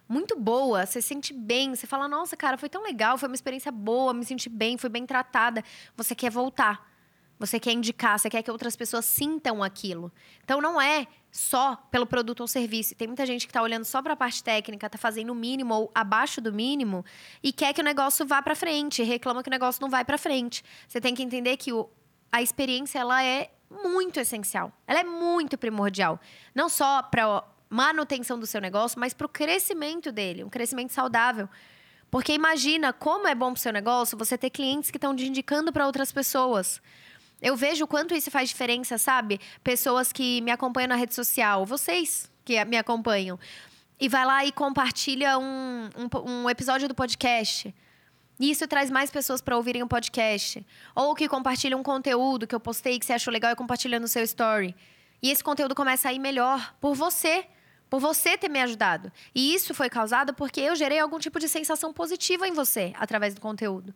muito 0.08 0.38
boa, 0.38 0.86
você 0.86 1.02
se 1.02 1.08
sente 1.08 1.34
bem, 1.34 1.74
você 1.74 1.88
fala, 1.88 2.08
nossa, 2.08 2.36
cara, 2.36 2.58
foi 2.58 2.68
tão 2.68 2.84
legal, 2.84 3.18
foi 3.18 3.30
uma 3.30 3.36
experiência 3.36 3.72
boa, 3.72 4.14
me 4.14 4.26
senti 4.26 4.50
bem, 4.50 4.78
fui 4.78 4.90
bem 4.90 5.06
tratada. 5.06 5.64
Você 5.96 6.14
quer 6.14 6.30
voltar. 6.30 6.92
Você 7.40 7.60
quer 7.60 7.72
indicar, 7.72 8.20
você 8.20 8.30
quer 8.30 8.44
que 8.44 8.52
outras 8.52 8.76
pessoas 8.76 9.04
sintam 9.04 9.64
aquilo. 9.64 10.12
Então 10.44 10.62
não 10.62 10.80
é 10.80 11.08
só 11.32 11.76
pelo 11.90 12.06
produto 12.06 12.42
ou 12.42 12.48
serviço. 12.48 12.94
Tem 12.94 13.08
muita 13.08 13.26
gente 13.26 13.48
que 13.48 13.50
está 13.50 13.64
olhando 13.64 13.84
só 13.84 14.00
para 14.00 14.14
a 14.14 14.16
parte 14.16 14.44
técnica, 14.44 14.86
está 14.86 14.98
fazendo 14.98 15.32
o 15.32 15.36
mínimo 15.36 15.74
ou 15.74 15.92
abaixo 15.96 16.40
do 16.40 16.54
mínimo 16.54 17.04
e 17.42 17.52
quer 17.52 17.74
que 17.74 17.82
o 17.82 17.84
negócio 17.84 18.28
vá 18.28 18.44
para 18.44 18.54
frente, 18.54 19.02
reclama 19.02 19.42
que 19.42 19.50
o 19.50 19.52
negócio 19.52 19.82
não 19.82 19.90
vai 19.90 20.06
para 20.06 20.20
frente. 20.20 20.64
Você 20.88 21.02
tem 21.02 21.16
que 21.16 21.24
entender 21.24 21.58
que 21.58 21.74
o, 21.74 21.90
a 22.32 22.44
experiência 22.44 23.00
ela 23.00 23.24
é 23.24 23.50
muito 23.72 24.20
essencial. 24.20 24.72
Ela 24.86 25.00
é 25.00 25.04
muito 25.04 25.58
primordial. 25.58 26.20
Não 26.54 26.68
só 26.68 27.02
para 27.02 27.44
manutenção 27.70 28.38
do 28.38 28.46
seu 28.46 28.60
negócio, 28.60 29.00
mas 29.00 29.14
para 29.14 29.26
o 29.26 29.30
crescimento 29.30 30.12
dele, 30.12 30.44
um 30.44 30.50
crescimento 30.50 30.92
saudável. 30.92 31.48
Porque 32.10 32.34
imagina 32.34 32.92
como 32.92 33.26
é 33.28 33.34
bom 33.34 33.54
para 33.54 33.60
o 33.60 33.62
seu 33.62 33.72
negócio 33.72 34.18
você 34.18 34.38
ter 34.38 34.50
clientes 34.50 34.92
que 34.92 34.98
estão 34.98 35.16
te 35.16 35.26
indicando 35.26 35.72
para 35.72 35.86
outras 35.86 36.12
pessoas. 36.12 36.82
Eu 37.42 37.56
vejo 37.56 37.86
o 37.86 37.88
quanto 37.88 38.14
isso 38.14 38.30
faz 38.30 38.50
diferença, 38.50 38.98
sabe? 38.98 39.40
Pessoas 39.64 40.12
que 40.12 40.42
me 40.42 40.52
acompanham 40.52 40.90
na 40.90 40.96
rede 40.96 41.16
social, 41.16 41.66
vocês 41.66 42.30
que 42.44 42.64
me 42.66 42.78
acompanham, 42.78 43.40
e 44.00 44.10
vai 44.10 44.26
lá 44.26 44.46
e 44.46 44.52
compartilha 44.52 45.38
um, 45.40 45.90
um, 45.98 46.30
um 46.30 46.50
episódio 46.50 46.88
do 46.88 46.94
podcast. 46.94 47.74
E 48.42 48.50
isso 48.50 48.68
traz 48.68 48.90
mais 48.90 49.12
pessoas 49.12 49.40
para 49.40 49.56
ouvirem 49.56 49.84
o 49.84 49.88
podcast. 49.88 50.66
Ou 50.96 51.14
que 51.14 51.30
compartilham 51.30 51.80
um 51.80 51.84
conteúdo 51.84 52.48
que 52.48 52.56
eu 52.56 52.60
postei 52.60 52.98
que 52.98 53.06
você 53.06 53.14
achou 53.14 53.32
legal 53.32 53.52
e 53.52 53.56
compartilha 53.56 54.00
no 54.00 54.08
seu 54.08 54.24
story. 54.24 54.76
E 55.22 55.30
esse 55.30 55.44
conteúdo 55.44 55.76
começa 55.76 56.10
a 56.10 56.14
ir 56.14 56.18
melhor 56.18 56.74
por 56.82 56.96
você. 56.96 57.46
Por 57.88 58.00
você 58.00 58.36
ter 58.36 58.50
me 58.50 58.60
ajudado. 58.60 59.12
E 59.36 59.54
isso 59.54 59.76
foi 59.76 59.92
causado 59.92 60.34
porque 60.34 60.60
eu 60.60 60.76
gerei 60.76 60.98
algum 60.98 61.20
tipo 61.20 61.40
de 61.40 61.48
sensação 61.48 61.94
positiva 61.94 62.48
em 62.48 62.52
você 62.52 62.94
através 62.98 63.36
do 63.36 63.42
conteúdo. 63.42 63.94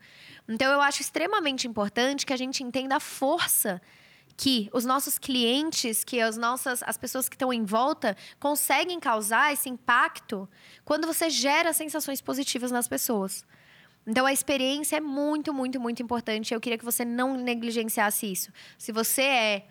Então 0.47 0.71
eu 0.71 0.79
acho 0.79 1.01
extremamente 1.01 1.67
importante 1.67 2.23
que 2.23 2.33
a 2.33 2.37
gente 2.37 2.61
entenda 2.61 2.97
a 2.97 2.99
força 2.99 3.81
que 4.37 4.69
os 4.73 4.85
nossos 4.85 5.17
clientes, 5.17 6.03
que 6.03 6.21
as 6.21 6.37
nossas 6.37 6.83
as 6.83 6.97
pessoas 6.97 7.27
que 7.27 7.35
estão 7.35 7.51
em 7.51 7.63
volta 7.63 8.15
conseguem 8.39 8.99
causar 8.99 9.53
esse 9.53 9.69
impacto 9.69 10.47
quando 10.83 11.07
você 11.07 11.31
gera 11.31 11.73
sensações 11.73 12.21
positivas 12.21 12.69
nas 12.69 12.87
pessoas. 12.87 13.43
Então 14.07 14.25
a 14.25 14.33
experiência 14.33 14.97
é 14.97 15.01
muito, 15.01 15.53
muito, 15.53 15.79
muito 15.79 16.01
importante. 16.01 16.53
Eu 16.53 16.61
queria 16.61 16.77
que 16.77 16.85
você 16.85 17.03
não 17.03 17.35
negligenciasse 17.35 18.31
isso. 18.31 18.51
Se 18.77 18.91
você 18.91 19.21
é 19.21 19.67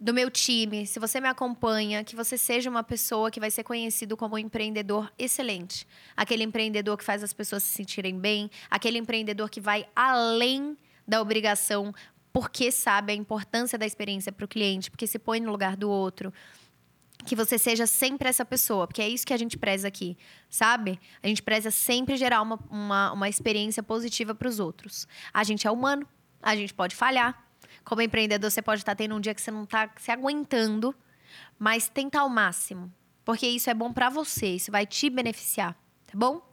do 0.00 0.14
meu 0.14 0.30
time, 0.30 0.86
se 0.86 1.00
você 1.00 1.20
me 1.20 1.26
acompanha, 1.26 2.04
que 2.04 2.14
você 2.14 2.38
seja 2.38 2.70
uma 2.70 2.84
pessoa 2.84 3.30
que 3.30 3.40
vai 3.40 3.50
ser 3.50 3.64
conhecido 3.64 4.16
como 4.16 4.36
um 4.36 4.38
empreendedor 4.38 5.12
excelente. 5.18 5.86
Aquele 6.16 6.44
empreendedor 6.44 6.96
que 6.96 7.02
faz 7.02 7.22
as 7.22 7.32
pessoas 7.32 7.64
se 7.64 7.70
sentirem 7.70 8.16
bem, 8.16 8.48
aquele 8.70 8.98
empreendedor 8.98 9.50
que 9.50 9.60
vai 9.60 9.88
além 9.96 10.76
da 11.06 11.20
obrigação, 11.20 11.92
porque 12.32 12.70
sabe 12.70 13.12
a 13.12 13.16
importância 13.16 13.76
da 13.76 13.86
experiência 13.86 14.30
para 14.30 14.44
o 14.44 14.48
cliente, 14.48 14.90
porque 14.90 15.06
se 15.06 15.18
põe 15.18 15.40
no 15.40 15.50
lugar 15.50 15.76
do 15.76 15.90
outro 15.90 16.32
que 17.28 17.36
você 17.36 17.58
seja 17.58 17.86
sempre 17.86 18.28
essa 18.28 18.44
pessoa, 18.44 18.86
porque 18.86 19.02
é 19.02 19.08
isso 19.08 19.26
que 19.26 19.34
a 19.34 19.36
gente 19.36 19.58
preza 19.58 19.86
aqui, 19.86 20.16
sabe? 20.48 20.98
A 21.22 21.28
gente 21.28 21.42
preza 21.42 21.70
sempre 21.70 22.16
gerar 22.16 22.40
uma, 22.40 22.58
uma, 22.70 23.12
uma 23.12 23.28
experiência 23.28 23.82
positiva 23.82 24.34
para 24.34 24.48
os 24.48 24.58
outros. 24.58 25.06
A 25.32 25.44
gente 25.44 25.66
é 25.66 25.70
humano, 25.70 26.08
a 26.42 26.56
gente 26.56 26.72
pode 26.72 26.96
falhar. 26.96 27.46
Como 27.84 28.00
empreendedor, 28.00 28.50
você 28.50 28.62
pode 28.62 28.80
estar 28.80 28.94
tendo 28.94 29.14
um 29.14 29.20
dia 29.20 29.34
que 29.34 29.42
você 29.42 29.50
não 29.50 29.64
está 29.64 29.90
se 29.98 30.10
aguentando, 30.10 30.94
mas 31.58 31.88
tenta 31.88 32.20
ao 32.20 32.28
máximo, 32.30 32.90
porque 33.24 33.46
isso 33.46 33.68
é 33.68 33.74
bom 33.74 33.92
para 33.92 34.08
você, 34.08 34.54
isso 34.54 34.72
vai 34.72 34.86
te 34.86 35.10
beneficiar, 35.10 35.74
tá 36.06 36.16
bom? 36.16 36.47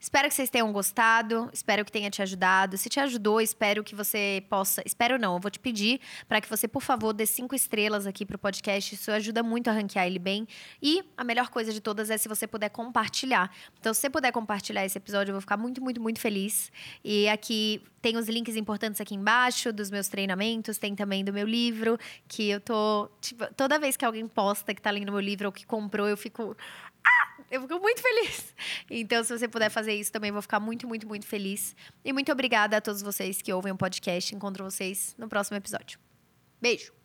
Espero 0.00 0.28
que 0.28 0.34
vocês 0.34 0.48
tenham 0.48 0.72
gostado, 0.72 1.50
espero 1.52 1.84
que 1.84 1.92
tenha 1.92 2.10
te 2.10 2.22
ajudado. 2.22 2.78
Se 2.78 2.88
te 2.88 2.98
ajudou, 2.98 3.38
espero 3.38 3.84
que 3.84 3.94
você 3.94 4.42
possa. 4.48 4.82
Espero 4.86 5.18
não, 5.18 5.34
eu 5.34 5.40
vou 5.40 5.50
te 5.50 5.58
pedir 5.58 6.00
para 6.26 6.40
que 6.40 6.48
você, 6.48 6.66
por 6.66 6.80
favor, 6.80 7.12
dê 7.12 7.26
cinco 7.26 7.54
estrelas 7.54 8.06
aqui 8.06 8.24
pro 8.24 8.38
podcast. 8.38 8.94
Isso 8.94 9.10
ajuda 9.10 9.42
muito 9.42 9.68
a 9.68 9.74
ranquear 9.74 10.06
ele 10.06 10.18
bem. 10.18 10.48
E 10.82 11.04
a 11.18 11.22
melhor 11.22 11.50
coisa 11.50 11.70
de 11.70 11.82
todas 11.82 12.08
é 12.08 12.16
se 12.16 12.28
você 12.28 12.46
puder 12.46 12.70
compartilhar. 12.70 13.54
Então, 13.78 13.92
se 13.92 14.00
você 14.00 14.08
puder 14.08 14.32
compartilhar 14.32 14.86
esse 14.86 14.96
episódio, 14.96 15.32
eu 15.32 15.34
vou 15.34 15.42
ficar 15.42 15.58
muito, 15.58 15.82
muito, 15.82 16.00
muito 16.00 16.18
feliz. 16.18 16.72
E 17.04 17.28
aqui 17.28 17.82
tem 18.00 18.16
os 18.16 18.26
links 18.26 18.56
importantes 18.56 19.00
aqui 19.00 19.14
embaixo 19.14 19.70
dos 19.70 19.90
meus 19.90 20.08
treinamentos, 20.08 20.78
tem 20.78 20.94
também 20.94 21.22
do 21.22 21.32
meu 21.32 21.46
livro, 21.46 21.98
que 22.26 22.48
eu 22.48 22.60
tô. 22.60 23.10
Tipo, 23.20 23.52
toda 23.54 23.78
vez 23.78 23.96
que 23.98 24.04
alguém 24.04 24.26
posta 24.26 24.74
que 24.74 24.80
tá 24.80 24.90
lendo 24.90 25.12
meu 25.12 25.20
livro 25.20 25.48
ou 25.48 25.52
que 25.52 25.66
comprou, 25.66 26.08
eu 26.08 26.16
fico. 26.16 26.56
Eu 27.50 27.62
fico 27.62 27.80
muito 27.80 28.00
feliz. 28.00 28.54
Então, 28.88 29.24
se 29.24 29.36
você 29.36 29.48
puder 29.48 29.70
fazer 29.70 29.94
isso 29.94 30.12
também, 30.12 30.30
vou 30.30 30.42
ficar 30.42 30.60
muito, 30.60 30.86
muito, 30.86 31.06
muito 31.06 31.26
feliz. 31.26 31.74
E 32.04 32.12
muito 32.12 32.30
obrigada 32.30 32.76
a 32.76 32.80
todos 32.80 33.02
vocês 33.02 33.42
que 33.42 33.52
ouvem 33.52 33.72
o 33.72 33.76
podcast. 33.76 34.34
Encontro 34.34 34.64
vocês 34.64 35.14
no 35.18 35.28
próximo 35.28 35.56
episódio. 35.56 35.98
Beijo! 36.60 36.99